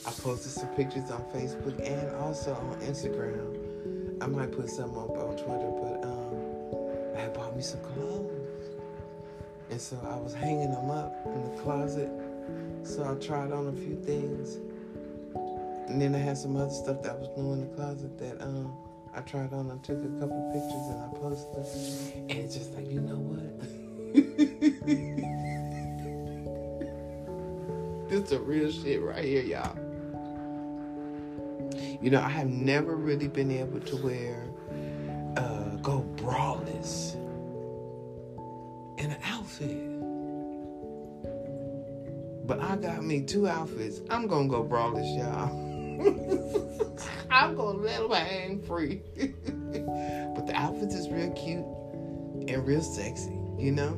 I 0.06 0.12
posted 0.12 0.52
some 0.52 0.67
pictures 0.76 1.10
on 1.10 1.24
Facebook 1.34 1.84
and 1.84 2.15
also 2.17 2.54
on 2.54 2.80
Instagram 2.82 4.22
I 4.22 4.28
might 4.28 4.52
put 4.52 4.69
some 4.69 4.95
up 4.95 5.10
on 5.10 5.36
Twitter, 5.38 5.72
but 5.82 6.04
um, 6.08 7.17
I 7.17 7.22
had 7.22 7.34
bought 7.34 7.56
me 7.56 7.63
some 7.63 7.82
clothes. 7.82 8.76
And 9.72 9.82
so 9.82 9.98
I 10.08 10.17
was 10.17 10.36
hanging 10.36 10.69
them 10.69 10.91
up 10.91 11.15
in 11.26 11.45
the 11.45 11.62
closet. 11.63 12.12
So 12.84 13.10
I 13.10 13.15
tried 13.15 13.52
on 13.52 13.69
a 13.69 13.74
few 13.74 14.00
things. 14.06 14.60
And 15.89 16.00
then 16.00 16.13
I 16.13 16.19
had 16.19 16.38
some 16.38 16.56
other 16.56 16.69
stuff 16.69 17.02
that 17.02 17.17
was 17.17 17.28
new 17.36 17.54
in 17.54 17.62
the 17.62 17.76
closet 17.76 18.15
that 18.19 18.39
um, 18.43 18.72
I 19.13 19.22
tried 19.22 19.54
on. 19.54 19.72
I 19.72 19.78
took 19.86 19.98
a 19.98 20.10
couple 20.19 20.52
pictures 20.54 20.88
and 20.89 21.04
I 21.04 21.08
posted 21.17 21.56
them. 21.56 21.65
And 22.30 22.39
it's 22.39 22.56
just 22.56 22.74
like, 22.74 22.89
you 22.89 23.02
know 23.02 23.15
what? 23.15 23.39
this 28.10 28.32
is 28.32 28.38
real 28.39 28.72
shit 28.72 29.02
right 29.02 29.24
here, 29.24 29.41
y'all. 29.41 29.76
You 32.02 32.12
know, 32.12 32.22
I 32.22 32.30
have 32.30 32.48
never 32.48 32.95
really 32.95 33.28
been 33.28 33.52
able 33.52 33.82
to 33.82 33.98
wear, 33.98 34.48
uh, 35.38 35.76
go 35.78 36.06
braless 36.15 37.15
in 38.98 39.12
an 39.12 39.17
outfit. 39.26 39.78
But 42.48 42.62
I 42.62 42.78
got 42.78 43.04
me 43.04 43.22
two 43.22 43.48
outfits. 43.48 44.02
I'm 44.10 44.28
gonna 44.28 44.48
go 44.48 44.63
braless, 44.63 45.17
y'all. 45.17 45.65
I'm 47.50 47.56
gonna 47.56 47.80
let 47.80 48.00
them 48.00 48.12
hang 48.12 48.62
free. 48.62 49.02
but 49.18 50.46
the 50.46 50.54
outfits 50.54 50.94
is 50.94 51.10
real 51.10 51.32
cute. 51.32 51.66
and 52.48 52.68
real 52.68 52.82
sexy, 52.82 53.38
you 53.58 53.72
know. 53.72 53.98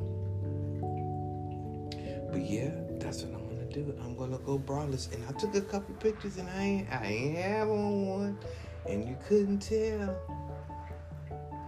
But 2.32 2.42
yeah, 2.42 2.72
that's 2.92 3.24
what 3.24 3.34
I'm 3.34 3.50
gonna 3.50 3.66
do. 3.66 3.94
I'm 4.02 4.16
gonna 4.16 4.38
go 4.38 4.58
braless, 4.58 5.14
and 5.14 5.22
I 5.28 5.34
took 5.38 5.54
a 5.56 5.62
couple 5.62 5.94
pictures, 5.96 6.38
and 6.38 6.50
I 6.50 6.62
ain't 6.64 6.90
I 6.94 7.06
ain't 7.06 7.38
have 7.40 7.68
on 7.68 8.08
one, 8.08 8.40
and 8.88 9.06
you 9.06 9.18
couldn't 9.28 9.60
tell. 9.60 10.18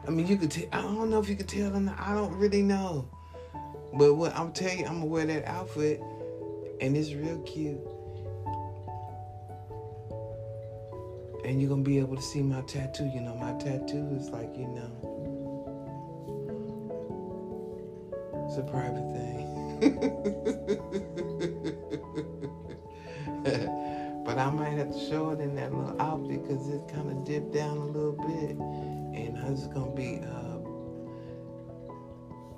I 0.07 0.09
mean, 0.09 0.25
you 0.25 0.37
could 0.37 0.51
tell. 0.51 0.67
I 0.71 0.81
don't 0.81 1.09
know 1.09 1.19
if 1.19 1.27
you 1.27 1.35
could 1.35 1.49
tell, 1.49 1.75
and 1.75 1.89
I 1.89 2.13
don't 2.13 2.33
really 2.35 2.61
know. 2.61 3.09
But 3.93 4.13
what 4.13 4.33
I'm 4.37 4.53
telling 4.53 4.79
you, 4.79 4.85
I'm 4.85 4.99
gonna 4.99 5.05
wear 5.07 5.25
that 5.25 5.45
outfit, 5.45 6.01
and 6.79 6.95
it's 6.95 7.13
real 7.13 7.39
cute. 7.39 7.81
And 11.43 11.61
you're 11.61 11.69
gonna 11.69 11.83
be 11.83 11.99
able 11.99 12.15
to 12.15 12.21
see 12.21 12.41
my 12.41 12.61
tattoo. 12.61 13.05
You 13.05 13.21
know, 13.21 13.35
my 13.35 13.53
tattoo 13.53 14.15
is 14.19 14.29
like, 14.29 14.55
you 14.55 14.67
know, 14.67 14.91
it's 18.47 18.57
a 18.57 18.63
private 18.63 19.11
thing. 19.11 19.49
but 24.23 24.37
I 24.37 24.49
might 24.49 24.77
have 24.77 24.93
to 24.93 24.99
show 25.09 25.31
it 25.31 25.41
in 25.41 25.55
that 25.55 25.73
little 25.73 26.01
outfit 26.01 26.43
because 26.43 26.69
it 26.69 26.81
kind 26.87 27.09
of 27.09 27.25
dipped 27.25 27.53
down 27.53 27.77
a 27.77 27.85
little 27.85 28.13
bit, 28.13 28.57
and 28.57 29.37
just 29.55 29.73
gonna 29.73 29.93
be. 29.95 30.21
Uh, 30.23 30.59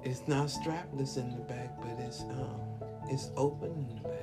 it's 0.03 0.27
not 0.27 0.47
strapless 0.47 1.17
in 1.17 1.31
the 1.31 1.41
back, 1.41 1.75
but 1.81 1.99
it's 1.99 2.21
um 2.21 2.61
it's 3.09 3.31
open 3.35 3.71
in 3.71 3.95
the 3.95 4.09
back. 4.09 4.14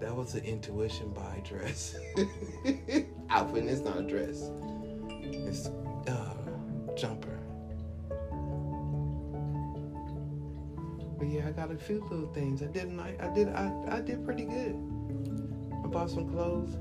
That 0.00 0.14
was 0.14 0.34
an 0.34 0.44
intuition 0.44 1.10
buy 1.10 1.42
dress. 1.42 1.96
Outfit 3.30 3.64
it's 3.64 3.80
not 3.80 3.98
a 3.98 4.02
dress. 4.02 4.50
It's 5.08 5.66
uh 6.08 6.34
jumper. 6.96 7.38
But 11.18 11.28
yeah, 11.28 11.48
I 11.48 11.52
got 11.52 11.70
a 11.70 11.76
few 11.76 12.02
little 12.10 12.30
things. 12.34 12.62
I 12.62 12.66
did 12.66 12.98
I, 12.98 13.14
I 13.20 13.28
did 13.34 13.48
I, 13.48 13.72
I 13.88 14.00
did 14.00 14.24
pretty 14.24 14.44
good. 14.44 14.76
I 15.82 15.88
bought 15.88 16.10
some 16.10 16.30
clothes. 16.30 16.74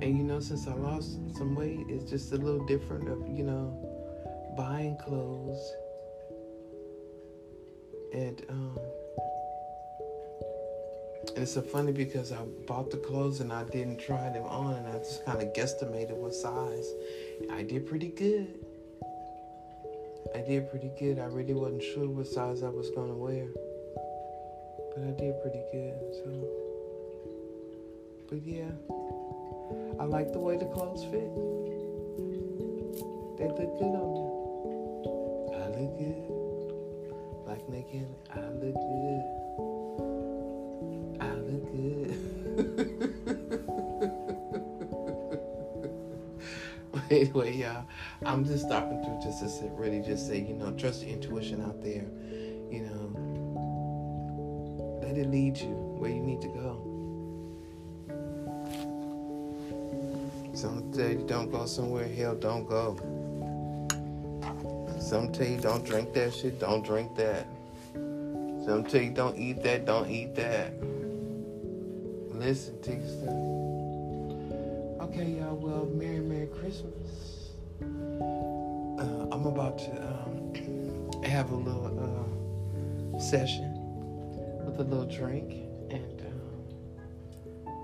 And 0.00 0.16
you 0.16 0.22
know, 0.22 0.38
since 0.38 0.68
I 0.68 0.74
lost 0.74 1.18
some 1.36 1.54
weight, 1.54 1.86
it's 1.88 2.08
just 2.08 2.32
a 2.32 2.36
little 2.36 2.64
different 2.66 3.08
of, 3.08 3.26
you 3.36 3.42
know, 3.42 4.54
buying 4.56 4.96
clothes. 4.98 5.72
And 8.12 8.44
um 8.48 8.78
and 11.38 11.44
it's 11.44 11.54
so 11.54 11.62
funny 11.62 11.92
because 11.92 12.32
I 12.32 12.42
bought 12.66 12.90
the 12.90 12.96
clothes 12.96 13.38
and 13.38 13.52
I 13.52 13.62
didn't 13.62 13.98
try 13.98 14.28
them 14.28 14.42
on 14.42 14.74
and 14.74 14.88
I 14.88 14.98
just 14.98 15.24
kind 15.24 15.40
of 15.40 15.52
guesstimated 15.52 16.16
what 16.16 16.34
size. 16.34 16.92
I 17.48 17.62
did 17.62 17.86
pretty 17.86 18.08
good. 18.08 18.58
I 20.34 20.40
did 20.40 20.68
pretty 20.68 20.90
good. 20.98 21.20
I 21.20 21.26
really 21.26 21.54
wasn't 21.54 21.84
sure 21.84 22.08
what 22.08 22.26
size 22.26 22.64
I 22.64 22.70
was 22.70 22.90
gonna 22.90 23.14
wear, 23.14 23.46
but 24.96 25.04
I 25.04 25.12
did 25.12 25.40
pretty 25.40 25.62
good. 25.70 25.94
So, 26.18 26.48
but 28.28 28.42
yeah, 28.42 28.72
I 30.00 30.06
like 30.06 30.32
the 30.32 30.40
way 30.40 30.56
the 30.56 30.66
clothes 30.66 31.04
fit. 31.04 31.30
They 33.38 33.46
look 33.46 33.78
good 33.78 33.94
on 33.94 34.10
me. 34.10 34.26
I 35.54 35.68
look 35.70 35.98
good. 36.02 37.46
Like 37.46 37.68
Naked, 37.68 38.08
I 38.34 38.40
look 38.40 38.74
good. 38.74 39.47
anyway, 47.10 47.56
y'all. 47.56 47.84
I'm 48.26 48.44
just 48.44 48.66
stopping 48.66 49.02
through 49.02 49.20
just 49.22 49.40
to 49.40 49.48
say, 49.48 49.70
really 49.72 50.02
just 50.02 50.26
say, 50.26 50.40
you 50.40 50.52
know, 50.54 50.72
trust 50.72 51.02
your 51.02 51.12
intuition 51.12 51.62
out 51.62 51.82
there. 51.82 52.04
You 52.70 52.82
know, 52.82 53.14
let 55.02 55.16
it 55.16 55.30
lead 55.30 55.56
you 55.56 55.68
where 55.68 56.10
you 56.10 56.20
need 56.20 56.42
to 56.42 56.48
go. 56.48 56.84
Some 60.54 60.92
tell 60.92 61.08
you 61.08 61.24
don't 61.26 61.50
go 61.50 61.64
somewhere, 61.64 62.06
hell, 62.08 62.34
don't 62.34 62.68
go. 62.68 62.98
Some 65.00 65.32
tell 65.32 65.46
you 65.46 65.58
don't 65.58 65.84
drink 65.84 66.12
that 66.12 66.34
shit, 66.34 66.60
don't 66.60 66.84
drink 66.84 67.14
that. 67.16 67.46
Some 67.94 68.84
tell 68.86 69.00
you 69.00 69.12
don't 69.12 69.38
eat 69.38 69.62
that, 69.62 69.86
don't 69.86 70.10
eat 70.10 70.34
that. 70.34 70.74
Listen 72.34 72.78
to 72.82 72.92
yourself. 72.92 73.47
Okay, 75.18 75.40
y'all, 75.40 75.56
well, 75.56 75.84
Merry, 75.86 76.20
Merry 76.20 76.46
Christmas 76.46 77.50
uh, 77.82 79.26
I'm 79.32 79.46
about 79.46 79.76
to 79.78 79.90
um, 80.06 81.22
have 81.24 81.50
a 81.50 81.56
little 81.56 82.36
uh, 83.16 83.18
session 83.18 83.74
with 84.64 84.78
a 84.78 84.84
little 84.84 85.06
drink, 85.06 85.54
and 85.90 86.20
um, 86.20 87.74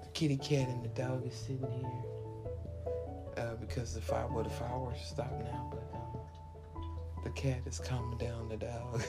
the 0.00 0.08
kitty 0.14 0.38
cat 0.38 0.66
and 0.68 0.82
the 0.82 0.88
dog 0.88 1.26
is 1.26 1.34
sitting 1.34 1.70
here 1.70 3.44
uh, 3.44 3.56
because 3.56 3.92
the 3.92 4.00
fire, 4.00 4.26
well, 4.32 4.44
the 4.44 4.48
fireworks 4.48 5.10
stopped 5.10 5.44
now, 5.44 5.70
but 5.70 5.84
um, 5.94 6.16
the 7.22 7.30
cat 7.38 7.60
is 7.66 7.80
calming 7.80 8.16
down 8.16 8.48
the 8.48 8.56
dog. 8.56 9.02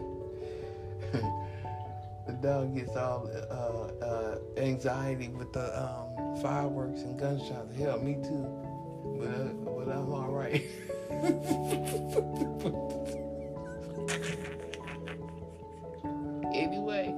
dog 2.46 2.76
gets 2.76 2.94
all 2.96 3.28
uh, 3.50 4.04
uh, 4.04 4.38
anxiety 4.56 5.26
with 5.30 5.52
the 5.52 5.82
um, 5.82 6.36
fireworks 6.40 7.00
and 7.00 7.18
gunshots. 7.18 7.74
Hell, 7.76 7.98
me 7.98 8.14
too. 8.22 8.46
But, 9.18 9.28
uh, 9.28 9.48
but 9.64 9.88
I'm 9.90 10.12
all 10.12 10.30
right. 10.30 10.62
anyway. 16.54 17.12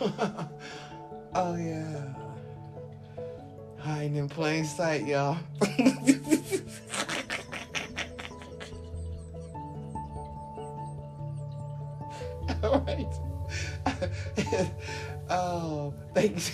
oh 1.34 1.56
yeah. 1.56 2.14
Hiding 3.78 4.16
in 4.16 4.30
plain 4.30 4.64
sight, 4.64 5.04
y'all. 5.06 5.36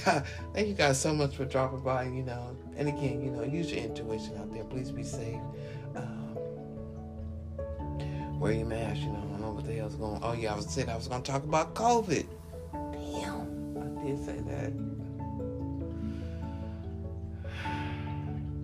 Thank 0.04 0.16
you, 0.16 0.22
guys, 0.22 0.24
thank 0.54 0.68
you 0.68 0.74
guys 0.74 1.00
so 1.00 1.14
much 1.14 1.36
for 1.36 1.44
dropping 1.44 1.80
by. 1.80 2.04
You 2.04 2.22
know, 2.22 2.56
and 2.76 2.88
again, 2.88 3.22
you 3.22 3.30
know, 3.30 3.42
use 3.42 3.70
your 3.70 3.82
intuition 3.82 4.36
out 4.38 4.52
there. 4.52 4.64
Please 4.64 4.90
be 4.90 5.02
safe. 5.02 5.40
Um, 5.94 6.36
wear 8.38 8.52
your 8.52 8.66
mask. 8.66 9.00
You 9.00 9.08
know, 9.08 9.18
I 9.18 9.30
don't 9.32 9.40
know 9.40 9.50
what 9.52 9.66
the 9.66 9.74
hell's 9.74 9.96
going. 9.96 10.20
Oh 10.22 10.32
yeah, 10.32 10.52
I 10.52 10.56
was 10.56 10.68
saying 10.68 10.88
I 10.88 10.96
was 10.96 11.08
going 11.08 11.22
to 11.22 11.30
talk 11.30 11.44
about 11.44 11.74
COVID. 11.74 12.26
Damn, 12.72 13.78
I 13.78 14.04
did 14.04 14.24
say 14.24 14.40
that. 14.46 14.72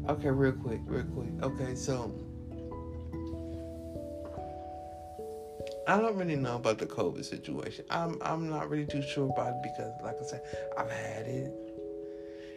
Okay, 0.09 0.31
real 0.31 0.53
quick, 0.53 0.79
real 0.85 1.03
quick. 1.03 1.31
Okay, 1.43 1.75
so 1.75 2.15
I 5.89 5.99
don't 5.99 6.17
really 6.17 6.37
know 6.37 6.57
about 6.57 6.79
the 6.79 6.87
COVID 6.87 7.25
situation. 7.25 7.85
I'm 7.91 8.19
I'm 8.21 8.49
not 8.49 8.69
really 8.69 8.87
too 8.87 9.03
sure 9.03 9.31
about 9.31 9.55
it 9.55 9.63
because, 9.63 9.93
like 10.03 10.17
I 10.21 10.25
said, 10.25 10.43
I've 10.77 10.91
had 10.91 11.27
it, 11.27 11.53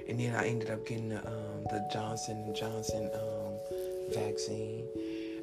and 0.07 0.19
then 0.19 0.33
I 0.35 0.47
ended 0.47 0.71
up 0.71 0.85
getting 0.87 1.09
the 1.09 1.19
um, 1.19 1.63
the 1.69 1.87
Johnson 1.93 2.43
and 2.45 2.55
Johnson 2.55 3.09
um, 3.13 3.53
vaccine. 4.13 4.87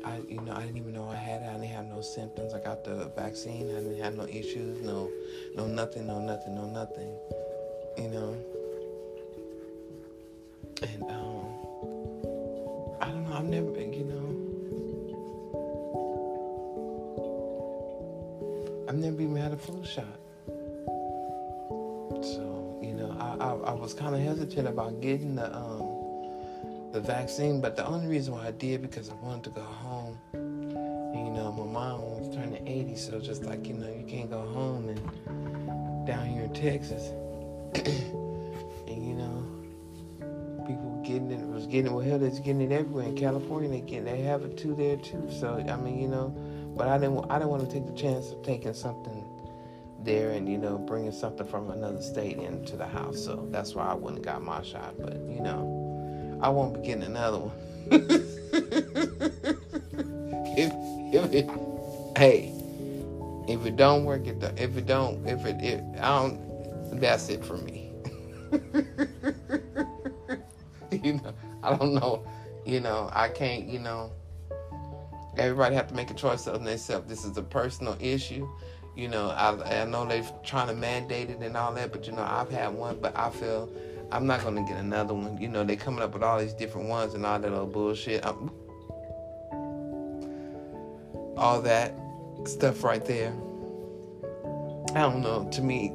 I 0.05 0.19
you 0.29 0.41
know 0.41 0.53
I 0.53 0.63
didn't 0.63 0.79
even 0.79 0.95
know 0.95 1.09
I 1.09 1.15
had 1.15 1.43
it. 1.43 1.49
I 1.49 1.53
didn't 1.55 1.69
have 1.69 1.87
no 1.87 2.01
symptoms. 2.01 2.55
I 2.55 2.61
got 2.61 2.85
the 2.85 3.11
vaccine. 3.15 3.71
I 3.71 3.81
didn't 3.81 4.01
have 4.03 4.17
no 4.17 4.27
issues. 4.27 4.83
No 4.83 5.09
no 5.55 5.67
nothing. 5.67 6.07
No 6.09 6.21
nothing. 6.21 6.55
No 6.57 6.67
nothing. 6.67 7.13
You 7.97 8.09
know. 8.09 8.37
And 10.83 11.03
um, 11.05 11.47
I 13.01 13.07
don't 13.07 13.31
know. 13.31 13.37
I've 13.37 13.45
never 13.45 13.71
been. 13.71 13.93
you 13.93 14.06
I've 18.89 18.95
never 18.95 19.21
even 19.21 19.37
had 19.37 19.53
a 19.53 19.57
flu 19.57 19.85
shot. 19.85 20.05
So, 22.23 22.79
you 22.81 22.95
know, 22.95 23.17
I, 23.19 23.45
I, 23.45 23.73
I 23.73 23.73
was 23.73 23.95
kind 23.95 24.15
of 24.15 24.21
hesitant 24.21 24.69
about 24.69 25.01
getting 25.01 25.35
the 25.35 25.55
um, 25.57 25.97
the 26.93 27.01
vaccine, 27.01 27.61
but 27.61 27.77
the 27.77 27.85
only 27.85 28.07
reason 28.07 28.35
why 28.35 28.47
I 28.47 28.53
did 28.53 28.83
because 28.83 29.11
I 29.11 29.15
wanted 29.15 29.45
to 29.45 29.51
go 29.51 29.63
home. 29.63 30.19
You 30.33 31.33
know, 31.33 31.53
my 31.53 31.65
mom 31.65 32.01
was 32.01 32.35
turning 32.35 32.67
80, 32.67 32.97
so 32.97 33.21
just 33.21 33.43
like, 33.43 33.67
you 33.67 33.75
know, 33.75 33.89
you 33.89 34.05
can't 34.07 34.31
go 34.31 34.41
home 34.41 34.89
and 34.89 36.07
down 36.07 36.27
here 36.27 36.45
in 36.45 36.55
Texas, 36.55 37.09
and 37.75 39.05
you 39.05 39.15
know, 39.15 40.65
people 40.65 41.03
getting 41.05 41.33
it 41.33 41.45
was 41.49 41.67
getting. 41.67 41.93
Well, 41.93 42.05
hell, 42.05 42.23
it's 42.23 42.39
getting 42.39 42.61
it 42.61 42.73
everywhere 42.73 43.07
in 43.07 43.17
California. 43.17 43.69
They 43.69 43.81
get 43.81 44.05
they 44.05 44.21
have 44.21 44.43
it 44.43 44.57
too 44.57 44.77
there 44.77 44.97
too. 44.97 45.29
So 45.41 45.65
I 45.69 45.77
mean, 45.77 45.99
you 45.99 46.09
know, 46.09 46.33
but 46.77 46.89
I 46.89 46.99
didn't 46.99 47.25
I 47.31 47.39
didn't 47.39 47.51
want 47.51 47.69
to 47.69 47.75
take 47.75 47.87
the 47.87 47.95
chance 47.95 48.31
of 48.31 48.43
taking 48.43 48.75
something 48.75 49.25
there 50.05 50.31
and 50.31 50.49
you 50.49 50.59
know 50.59 50.79
bringing 50.79 51.13
something 51.13 51.47
from 51.47 51.71
another 51.71 52.03
state 52.03 52.37
into 52.37 52.77
the 52.77 52.87
house. 52.87 53.23
So 53.25 53.49
that's 53.51 53.75
why 53.75 53.87
I 53.87 53.95
wouldn't 53.95 54.23
got 54.23 54.43
my 54.43 54.63
shot. 54.63 54.95
But 54.99 55.15
you 55.15 55.41
know, 55.41 56.39
I 56.43 56.49
won't 56.49 56.75
be 56.75 56.87
getting 56.87 57.05
another 57.05 57.39
one. 57.39 57.57
if, 60.57 60.73
if 61.15 61.33
it, 61.33 61.49
hey, 62.19 62.53
if 63.49 63.65
it 63.65 63.77
don't 63.77 64.05
work, 64.05 64.27
it 64.27 64.43
if 64.59 64.77
it 64.77 64.87
don't, 64.87 65.27
if 65.27 65.45
it, 65.47 65.57
if 65.61 65.81
I 66.01 66.21
don't, 66.21 67.01
that's 67.01 67.29
it 67.29 67.45
for 67.45 67.57
me. 67.59 67.93
you 70.93 71.15
know, 71.15 71.33
I 71.63 71.75
don't 71.77 71.95
know. 71.95 72.27
You 72.65 72.81
know, 72.81 73.11
I 73.13 73.29
can't. 73.29 73.67
You 73.67 73.79
know, 73.79 74.11
everybody 75.39 75.75
have 75.75 75.89
to 75.89 75.95
make 75.95 76.11
a 76.11 76.15
choice 76.15 76.47
of 76.47 76.65
themselves. 76.65 77.09
This 77.09 77.25
is 77.25 77.37
a 77.37 77.43
personal 77.43 77.97
issue. 78.01 78.49
You 78.95 79.09
know, 79.09 79.29
I, 79.31 79.83
I 79.83 79.85
know 79.85 80.07
they're 80.07 80.25
trying 80.43 80.69
to 80.69 80.75
mandate 80.75 81.31
it 81.31 81.41
and 81.41 81.57
all 81.57 81.75
that, 81.75 81.93
but 81.93 82.07
you 82.07 82.13
know, 82.13 82.23
I've 82.23 82.51
had 82.51 82.75
one, 82.75 82.99
but 83.01 83.17
I 83.17 83.31
feel 83.31 83.69
I'm 84.11 84.27
not 84.27 84.43
gonna 84.43 84.63
get 84.63 84.79
another 84.79 85.15
one. 85.15 85.37
You 85.39 85.49
know, 85.49 85.65
they're 85.65 85.77
coming 85.77 86.03
up 86.03 86.15
with 86.15 86.23
all 86.23 86.39
these 86.39 86.55
different 86.55 86.89
ones 86.89 87.15
and 87.15 87.27
all 87.27 87.39
that 87.39 87.51
little 87.51 87.67
bullshit. 87.67 88.25
I'm, 88.25 88.51
all 91.37 91.61
that 91.63 91.95
stuff 92.45 92.83
right 92.83 93.05
there. 93.05 93.35
I 94.95 95.01
don't 95.01 95.21
know. 95.21 95.49
To 95.53 95.63
me, 95.63 95.93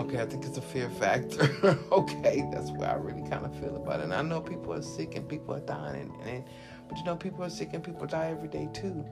okay, 0.00 0.20
I 0.20 0.26
think 0.26 0.44
it's 0.44 0.58
a 0.58 0.62
fear 0.62 0.88
factor. 0.90 1.48
okay, 1.92 2.48
that's 2.52 2.70
where 2.72 2.90
I 2.90 2.94
really 2.94 3.28
kind 3.28 3.44
of 3.44 3.58
feel 3.58 3.76
about 3.76 4.00
it. 4.00 4.04
And 4.04 4.14
I 4.14 4.22
know 4.22 4.40
people 4.40 4.72
are 4.72 4.82
sick 4.82 5.16
and 5.16 5.28
people 5.28 5.54
are 5.54 5.60
dying, 5.60 6.14
and, 6.20 6.28
and 6.28 6.44
but 6.88 6.98
you 6.98 7.04
know, 7.04 7.16
people 7.16 7.44
are 7.44 7.50
sick 7.50 7.70
and 7.72 7.82
people 7.82 8.06
die 8.06 8.30
every 8.30 8.48
day 8.48 8.68
too. 8.72 9.04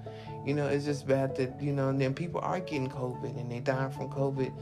You 0.44 0.54
know, 0.54 0.66
it's 0.66 0.84
just 0.84 1.06
bad 1.06 1.36
that 1.36 1.60
you 1.60 1.72
know, 1.72 1.88
and 1.88 2.00
then 2.00 2.14
people 2.14 2.40
are 2.40 2.60
getting 2.60 2.88
COVID 2.88 3.38
and 3.40 3.50
they 3.50 3.60
die 3.60 3.88
from 3.90 4.10
COVID. 4.10 4.52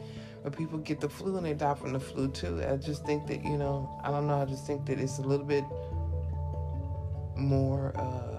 But 0.43 0.57
people 0.57 0.79
get 0.79 1.01
the 1.01 1.09
flu 1.09 1.37
and 1.37 1.45
they 1.45 1.53
die 1.55 1.75
from 1.75 1.93
the 1.93 2.01
flu 2.01 2.29
too. 2.29 2.63
I 2.67 2.77
just 2.77 3.05
think 3.05 3.27
that 3.27 3.45
you 3.45 3.59
know, 3.59 3.91
I 4.03 4.11
don't 4.11 4.27
know. 4.27 4.41
I 4.41 4.45
just 4.47 4.67
think 4.67 4.87
that 4.87 4.99
it's 4.99 5.19
a 5.19 5.23
little 5.23 5.47
bit 5.47 5.65
more. 7.37 7.93
Uh, 7.97 8.31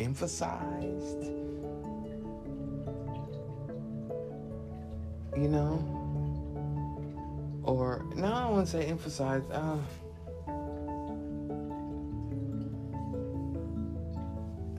emphasized 0.00 1.39
you 5.40 5.48
know 5.48 5.72
or 7.62 8.04
no 8.14 8.26
i 8.26 8.42
don't 8.42 8.52
want 8.52 8.66
to 8.66 8.72
say 8.72 8.84
emphasize, 8.86 9.42
uh, 9.50 9.78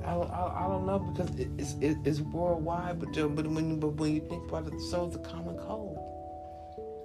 I, 0.06 0.14
I, 0.14 0.66
I, 0.66 0.68
don't 0.68 0.86
know 0.86 1.00
because 1.00 1.30
it's 1.58 1.76
it, 1.80 1.98
it's 2.04 2.20
worldwide, 2.20 3.00
but 3.00 3.14
but 3.36 3.48
when 3.48 3.80
but 3.80 3.90
when 3.90 4.16
you 4.16 4.22
think 4.22 4.50
about 4.50 4.68
it, 4.68 4.80
so 4.82 5.06
it's 5.06 5.16
a 5.16 5.20
common 5.20 5.58
cold. 5.58 5.98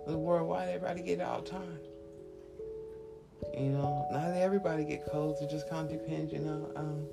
It's 0.07 0.17
worldwide, 0.17 0.71
everybody 0.71 1.03
get 1.03 1.21
it 1.21 1.23
all 1.23 1.43
the 1.43 1.51
time. 1.51 1.79
You 3.57 3.71
know, 3.71 4.09
not 4.11 4.37
everybody 4.37 4.85
get 4.85 5.07
colds. 5.07 5.41
It 5.41 5.51
just 5.51 5.69
kind 5.69 5.91
of 5.91 5.93
depends, 5.93 6.33
you 6.33 6.41
know. 6.41 6.73
Um, 6.75 7.07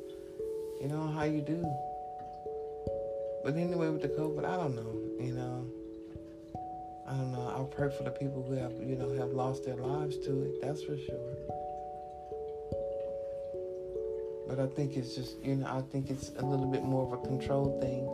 you 0.82 0.88
know, 0.88 1.08
how 1.08 1.24
you 1.24 1.42
do. 1.42 1.62
But 3.44 3.56
anyway, 3.56 3.90
with 3.90 4.02
the 4.02 4.10
COVID, 4.10 4.46
I 4.46 4.56
don't 4.56 4.76
know. 4.76 5.03
I'll 7.54 7.66
pray 7.66 7.90
for 7.96 8.04
the 8.04 8.10
people 8.10 8.42
who 8.42 8.56
have, 8.56 8.74
you 8.82 8.96
know, 8.96 9.14
have 9.14 9.30
lost 9.30 9.64
their 9.64 9.76
lives 9.76 10.18
to 10.26 10.44
it. 10.44 10.60
That's 10.60 10.82
for 10.82 10.98
sure. 10.98 11.38
But 14.48 14.60
I 14.60 14.66
think 14.76 14.98
it's 14.98 15.14
just, 15.16 15.36
you 15.44 15.58
know, 15.58 15.68
I 15.68 15.82
think 15.92 16.10
it's 16.10 16.32
a 16.38 16.46
little 16.46 16.66
bit 16.66 16.82
more 16.84 17.06
of 17.06 17.14
a 17.14 17.18
control 17.28 17.80
thing. 17.80 18.08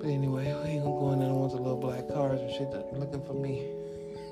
But 0.00 0.08
anyway, 0.08 0.54
we 0.64 0.70
ain't 0.70 0.84
gonna 0.84 0.98
go 0.98 1.12
in 1.12 1.18
there 1.20 1.34
with 1.34 1.52
the 1.52 1.58
little 1.58 1.76
black 1.76 2.08
cars 2.08 2.40
and 2.40 2.50
shit 2.50 2.70
looking 2.98 3.22
for 3.22 3.34
me. 3.34 3.68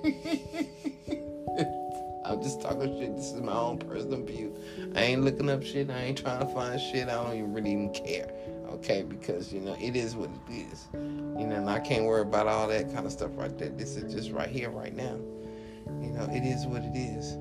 I'm 2.24 2.42
just 2.42 2.62
talking 2.62 2.98
shit. 2.98 3.14
This 3.16 3.32
is 3.32 3.42
my 3.42 3.52
own 3.52 3.78
personal 3.78 4.22
view. 4.22 4.56
I 4.94 5.02
ain't 5.02 5.22
looking 5.22 5.50
up 5.50 5.62
shit. 5.62 5.90
I 5.90 6.04
ain't 6.04 6.16
trying 6.18 6.40
to 6.40 6.46
find 6.54 6.80
shit. 6.80 7.08
I 7.08 7.22
don't 7.22 7.36
even 7.36 7.52
really 7.52 7.72
even 7.72 7.92
care. 7.92 8.30
Okay, 8.72 9.02
because 9.02 9.52
you 9.52 9.60
know 9.60 9.76
it 9.80 9.94
is 9.96 10.16
what 10.16 10.30
it 10.30 10.52
is. 10.52 10.88
You 10.92 11.46
know, 11.46 11.56
and 11.56 11.68
I 11.68 11.78
can't 11.78 12.04
worry 12.04 12.22
about 12.22 12.46
all 12.46 12.66
that 12.68 12.92
kind 12.92 13.06
of 13.06 13.12
stuff 13.12 13.30
right 13.34 13.56
there. 13.58 13.68
This 13.68 13.96
is 13.96 14.12
just 14.12 14.32
right 14.32 14.48
here, 14.48 14.70
right 14.70 14.94
now. 14.94 15.18
You 16.00 16.10
know, 16.10 16.28
it 16.30 16.42
is 16.44 16.66
what 16.66 16.82
it 16.82 16.96
is. 16.96 17.32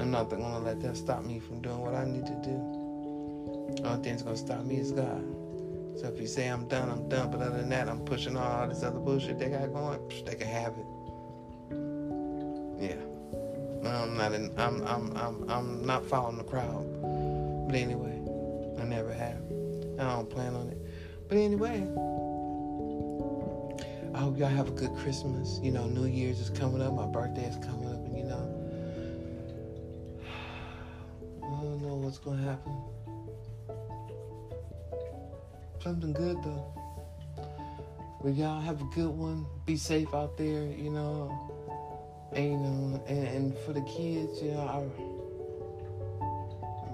I'm 0.00 0.10
not 0.10 0.30
gonna 0.30 0.58
let 0.58 0.80
that 0.80 0.96
stop 0.96 1.24
me 1.24 1.38
from 1.38 1.60
doing 1.60 1.78
what 1.78 1.94
I 1.94 2.04
need 2.04 2.26
to 2.26 2.34
do. 2.42 3.84
Only 3.84 4.02
thing 4.02 4.12
that's 4.12 4.22
gonna 4.22 4.36
stop 4.36 4.64
me 4.64 4.76
is 4.76 4.92
God. 4.92 5.24
So 5.98 6.08
if 6.08 6.20
you 6.20 6.26
say 6.26 6.48
I'm 6.48 6.66
done, 6.68 6.90
I'm 6.90 7.08
done. 7.08 7.30
But 7.30 7.40
other 7.40 7.58
than 7.58 7.68
that, 7.70 7.88
I'm 7.88 8.04
pushing 8.04 8.36
all 8.36 8.68
this 8.68 8.82
other 8.82 8.98
bullshit 8.98 9.38
they 9.38 9.48
got 9.48 9.72
going. 9.72 9.98
They 10.24 10.34
can 10.34 10.48
have 10.48 10.74
it. 10.74 10.86
Yeah. 12.78 12.96
I'm 13.88 14.16
not 14.16 14.32
in, 14.32 14.52
I'm 14.58 14.84
I'm 14.86 15.16
I'm 15.16 15.50
I'm 15.50 15.86
not 15.86 16.04
following 16.04 16.38
the 16.38 16.44
crowd. 16.44 16.86
But 17.66 17.76
anyway, 17.76 18.20
I 18.80 18.84
never 18.84 19.12
have. 19.12 19.45
I 19.98 20.14
don't 20.14 20.28
plan 20.30 20.54
on 20.54 20.68
it. 20.68 20.78
But 21.28 21.38
anyway, 21.38 21.82
I 24.14 24.18
hope 24.20 24.38
y'all 24.38 24.48
have 24.48 24.68
a 24.68 24.72
good 24.72 24.94
Christmas. 24.96 25.58
You 25.62 25.72
know, 25.72 25.86
New 25.86 26.06
Year's 26.06 26.40
is 26.40 26.50
coming 26.50 26.82
up, 26.82 26.94
my 26.94 27.06
birthday 27.06 27.44
is 27.44 27.56
coming 27.56 27.88
up, 27.88 28.04
and 28.04 28.16
you 28.16 28.24
know, 28.24 28.44
I 31.42 31.62
don't 31.62 31.82
know 31.82 31.96
what's 31.96 32.18
gonna 32.18 32.42
happen. 32.42 32.72
Something 35.82 36.12
good 36.12 36.42
though. 36.42 36.64
But 38.22 38.34
y'all 38.34 38.60
have 38.60 38.80
a 38.80 38.86
good 38.94 39.10
one. 39.10 39.46
Be 39.66 39.76
safe 39.76 40.12
out 40.14 40.36
there, 40.36 40.64
you 40.64 40.90
know. 40.90 41.30
And 42.32 42.44
you 42.44 42.56
know, 42.56 43.04
and, 43.06 43.28
and 43.28 43.58
for 43.58 43.72
the 43.72 43.82
kids, 43.82 44.42
you 44.42 44.52
know, 44.52 44.60
our 44.60 44.84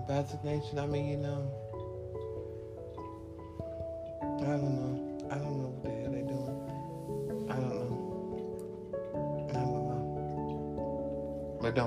vaccination. 0.07 0.79
I 0.79 0.87
mean, 0.87 1.07
you 1.09 1.17
know, 1.17 1.51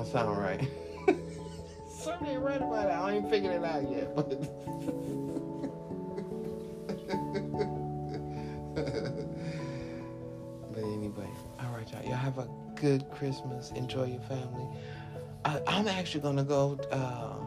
don't 0.06 0.26
sound 0.26 0.38
right. 0.38 0.68
Something 1.89 2.39
right 2.39 2.62
about 2.62 2.88
it. 2.88 2.91
I 2.91 3.13
ain't 3.15 3.30
figured 3.30 3.56
it 3.56 3.63
out 3.63 3.89
yet, 3.89 4.15
but. 4.15 4.30
but 10.72 10.84
anyway, 10.84 11.30
all 11.60 11.72
right, 11.76 11.91
y'all. 11.91 12.04
Y'all 12.04 12.15
have 12.15 12.38
a 12.38 12.48
good 12.76 13.10
Christmas. 13.12 13.72
Enjoy 13.72 14.06
your 14.06 14.22
family. 14.22 14.68
I, 15.44 15.62
am 15.68 15.88
actually 15.88 16.22
gonna 16.22 16.44
go 16.44 16.80
uh, 16.91 17.38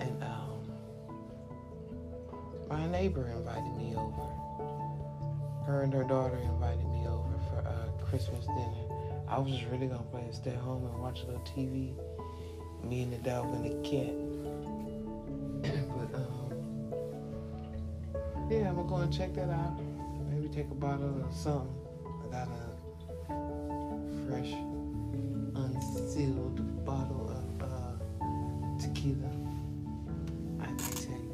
and 0.00 0.22
um, 0.22 0.70
my 2.68 2.86
neighbor 2.86 3.28
invited 3.28 3.74
me 3.76 3.94
over. 3.96 4.28
Her 5.66 5.82
and 5.82 5.92
her 5.92 6.04
daughter 6.04 6.38
invited 6.38 6.86
me 6.88 7.06
over 7.06 7.38
for 7.50 7.58
uh, 7.66 8.04
Christmas 8.06 8.46
dinner. 8.46 8.87
I 9.30 9.38
was 9.38 9.52
just 9.52 9.66
really 9.66 9.86
gonna 9.86 10.02
play 10.04 10.26
stay 10.32 10.54
home 10.54 10.86
and 10.86 11.02
watch 11.02 11.22
a 11.22 11.26
little 11.26 11.42
TV. 11.42 11.94
Me 12.82 13.02
and 13.02 13.12
the 13.12 13.18
dog 13.18 13.54
and 13.54 13.64
the 13.64 13.74
cat. 13.86 14.14
but 15.90 16.14
um, 16.14 16.50
yeah, 18.50 18.70
I'm 18.70 18.76
gonna 18.76 18.88
go 18.88 18.96
and 18.96 19.12
check 19.12 19.34
that 19.34 19.50
out. 19.50 19.78
Maybe 20.30 20.48
take 20.48 20.70
a 20.70 20.74
bottle 20.74 21.22
of 21.22 21.34
something. 21.34 21.74
I 22.24 22.26
got 22.32 22.48
a 22.48 22.78
fresh, 24.26 24.52
unsealed 25.54 26.84
bottle 26.86 27.28
of 27.30 27.62
uh, 27.62 27.96
tequila 28.80 29.30
I 30.60 30.70
may 30.70 30.92
take 30.94 31.28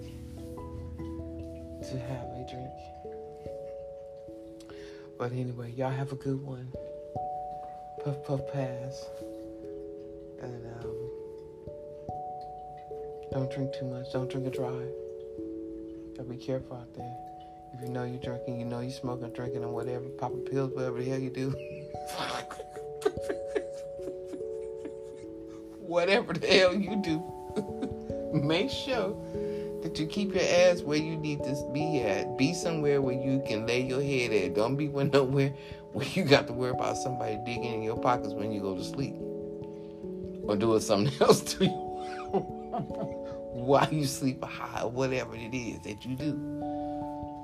to 1.90 1.98
have 1.98 2.26
a 2.26 2.46
drink. 2.50 2.74
But 5.16 5.30
anyway, 5.32 5.70
y'all 5.76 5.90
have 5.90 6.10
a 6.10 6.16
good 6.16 6.42
one. 6.42 6.72
Puff 8.04 8.22
puff 8.24 8.40
pass. 8.52 9.06
And 10.42 10.66
um, 10.78 10.94
don't 13.32 13.50
drink 13.50 13.72
too 13.78 13.86
much. 13.86 14.12
Don't 14.12 14.30
drink 14.30 14.44
and 14.44 14.54
drive. 14.54 14.92
Gotta 16.14 16.28
be 16.28 16.36
careful 16.36 16.76
out 16.76 16.94
there. 16.94 17.16
If 17.72 17.80
you 17.80 17.88
know 17.88 18.04
you're 18.04 18.20
drinking, 18.20 18.60
you 18.60 18.66
know 18.66 18.80
you're 18.80 18.90
smoking, 18.90 19.30
drinking, 19.32 19.62
and 19.62 19.72
whatever, 19.72 20.04
popping 20.18 20.40
pills, 20.42 20.74
whatever 20.74 21.02
the 21.02 21.10
hell 21.10 21.18
you 21.18 21.30
do. 21.30 21.48
whatever 25.80 26.34
the 26.34 26.46
hell 26.46 26.74
you 26.74 26.96
do. 27.02 27.22
make 28.34 28.68
sure 28.68 29.16
you 29.98 30.06
keep 30.06 30.34
your 30.34 30.44
ass 30.44 30.82
where 30.82 30.98
you 30.98 31.16
need 31.16 31.42
to 31.44 31.70
be 31.72 32.00
at. 32.00 32.36
Be 32.36 32.54
somewhere 32.54 33.00
where 33.00 33.14
you 33.14 33.42
can 33.46 33.66
lay 33.66 33.82
your 33.82 34.02
head 34.02 34.32
at. 34.32 34.54
Don't 34.54 34.76
be 34.76 34.88
nowhere 35.12 35.54
where 35.92 36.06
you 36.06 36.24
got 36.24 36.46
to 36.48 36.52
worry 36.52 36.70
about 36.70 36.96
somebody 36.96 37.38
digging 37.44 37.74
in 37.74 37.82
your 37.82 37.96
pockets 37.96 38.34
when 38.34 38.52
you 38.52 38.60
go 38.60 38.76
to 38.76 38.84
sleep 38.84 39.14
or 40.48 40.56
doing 40.56 40.80
something 40.80 41.12
else 41.20 41.40
to 41.40 41.64
you 41.64 41.70
while 43.54 43.92
you 43.92 44.04
sleep 44.04 44.42
high, 44.42 44.84
whatever 44.84 45.34
it 45.36 45.54
is 45.54 45.78
that 45.80 46.04
you 46.04 46.16
do. 46.16 46.24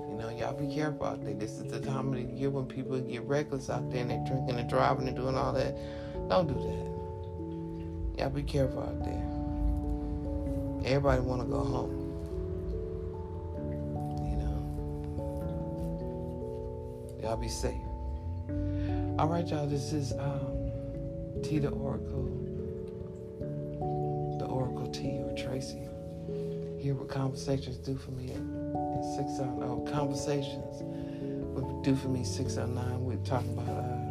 You 0.09 0.17
know, 0.19 0.29
y'all 0.37 0.53
be 0.53 0.75
careful 0.75 1.07
out 1.07 1.25
there. 1.25 1.35
This 1.35 1.53
is 1.53 1.65
the 1.65 1.81
time 1.81 2.09
of 2.09 2.15
the 2.15 2.23
year 2.23 2.51
when 2.51 2.67
people 2.67 2.99
get 3.01 3.23
reckless 3.23 3.71
out 3.71 3.91
there 3.91 4.01
and 4.03 4.11
they're 4.11 4.25
drinking 4.27 4.59
and 4.59 4.69
driving 4.69 5.07
and 5.07 5.17
doing 5.17 5.37
all 5.37 5.53
that. 5.53 5.77
Don't 6.29 6.49
do 6.49 6.55
that. 6.55 8.21
Y'all 8.21 8.31
be 8.31 8.43
careful 8.43 8.83
out 8.83 9.05
there. 9.05 9.27
Everybody 10.85 11.21
want 11.21 11.43
to 11.43 11.49
go 11.49 11.61
home. 11.61 12.00
Y'all 17.23 17.37
be 17.37 17.49
safe. 17.49 17.75
All 19.19 19.29
right, 19.29 19.47
y'all. 19.47 19.67
This 19.67 19.93
is 19.93 20.13
um, 20.13 20.71
T 21.43 21.59
the 21.59 21.69
Oracle, 21.69 22.25
the 24.39 24.47
Oracle 24.47 24.87
T 24.91 25.19
or 25.23 25.37
Tracy. 25.37 25.83
Here 26.79 26.95
what 26.95 27.11
conversations 27.11 27.77
do 27.77 27.95
for 27.99 28.13
me 28.13 28.31
at, 28.31 28.41
six 29.17 29.33
oh 29.39 29.61
oh 29.63 29.85
conversations 29.93 30.83
what 31.53 31.85
do 31.85 31.95
for 31.95 32.09
me 32.09 32.25
six 32.25 32.57
oh 32.57 32.65
nine. 32.65 33.05
We're 33.05 33.17
talking 33.19 33.53
about 33.53 33.69
uh, 33.69 34.09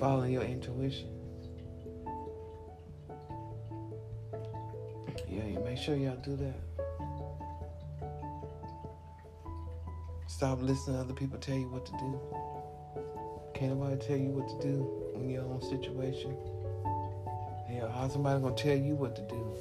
following 0.00 0.32
your 0.32 0.42
intuition. 0.42 1.08
Yeah, 5.28 5.44
you 5.44 5.60
make 5.64 5.78
sure 5.78 5.94
y'all 5.94 6.16
do 6.16 6.34
that. 6.36 6.75
Stop 10.36 10.60
listening 10.60 10.96
to 10.96 11.02
other 11.02 11.14
people 11.14 11.38
tell 11.38 11.56
you 11.56 11.70
what 11.70 11.86
to 11.86 11.92
do. 11.92 12.20
Can't 13.54 13.78
nobody 13.78 13.96
tell 14.06 14.18
you 14.18 14.28
what 14.28 14.46
to 14.50 14.58
do 14.68 14.86
in 15.14 15.30
your 15.30 15.44
own 15.44 15.62
situation. 15.62 16.36
Hell, 17.66 17.90
how 17.90 18.06
somebody 18.08 18.42
gonna 18.42 18.54
tell 18.54 18.76
you 18.76 18.96
what 18.96 19.16
to 19.16 19.22
do? 19.22 19.56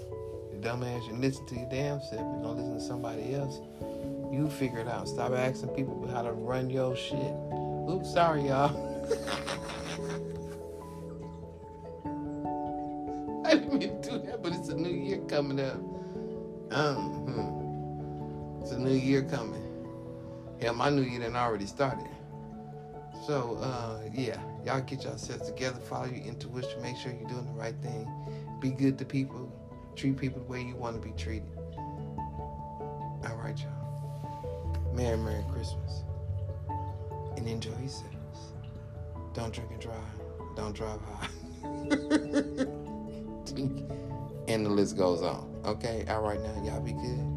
You 0.52 0.60
dumbass, 0.60 1.08
you 1.08 1.14
listen 1.14 1.46
to 1.46 1.56
your 1.56 1.70
damn 1.70 2.02
self. 2.02 2.20
You're 2.20 2.44
gonna 2.44 2.56
listen 2.56 2.74
to 2.74 2.82
somebody 2.82 3.36
else. 3.36 3.62
You 4.34 4.50
figure 4.50 4.80
it 4.80 4.90
out. 4.90 5.08
Stop 5.08 5.32
asking 5.32 5.70
people 5.70 6.06
how 6.12 6.24
to 6.24 6.34
run 6.34 6.70
your 6.70 6.94
shit. 6.94 7.34
Oops, 7.90 8.12
sorry, 8.12 8.50
y'all. 8.50 8.76
I 13.46 13.54
didn't 13.54 13.80
mean 13.80 14.02
to 14.02 14.10
do 14.10 14.18
that, 14.26 14.44
but 14.44 14.52
it's 14.52 14.68
a 14.68 14.76
new 14.76 14.90
year 14.90 15.20
coming 15.30 15.62
up. 15.62 15.78
Um, 16.72 16.98
hmm. 17.32 18.62
It's 18.62 18.74
a 18.74 18.78
new 18.78 18.92
year 18.92 19.24
coming. 19.24 19.65
Yeah, 20.62 20.72
my 20.72 20.90
new 20.90 21.02
year 21.02 21.20
done 21.20 21.36
already 21.36 21.66
started. 21.66 22.08
So, 23.26 23.58
uh, 23.62 24.02
yeah, 24.14 24.40
y'all 24.66 24.82
get 24.82 25.04
yourselves 25.04 25.50
together, 25.50 25.80
follow 25.80 26.06
your 26.06 26.24
intuition, 26.26 26.82
make 26.82 26.98
sure 26.98 27.12
you're 27.12 27.30
doing 27.30 27.46
the 27.46 27.54
right 27.54 27.76
thing. 27.82 28.08
Be 28.60 28.70
good 28.70 28.98
to 29.00 29.06
people, 29.06 29.52
treat 29.96 30.18
people 30.18 30.42
the 30.42 30.48
way 30.48 30.62
you 30.62 30.76
want 30.76 31.02
to 31.02 31.08
be 31.08 31.14
treated. 31.16 31.50
All 31.78 33.40
right, 33.44 33.58
y'all. 33.60 34.94
Merry, 34.94 35.18
Merry 35.18 35.44
Christmas. 35.52 36.04
And 37.36 37.48
enjoy 37.48 37.72
yourselves. 37.80 38.54
Don't 39.34 39.54
drink 39.54 39.72
and 39.72 39.82
drive. 39.82 39.98
Don't 40.56 40.74
drive 40.74 41.02
high. 41.02 41.28
and 44.48 44.66
the 44.66 44.70
list 44.70 44.98
goes 44.98 45.22
on. 45.22 45.54
Okay, 45.66 46.06
all 46.08 46.22
right 46.22 46.42
now, 46.42 46.64
y'all 46.64 46.80
be 46.80 46.94
good. 46.94 47.35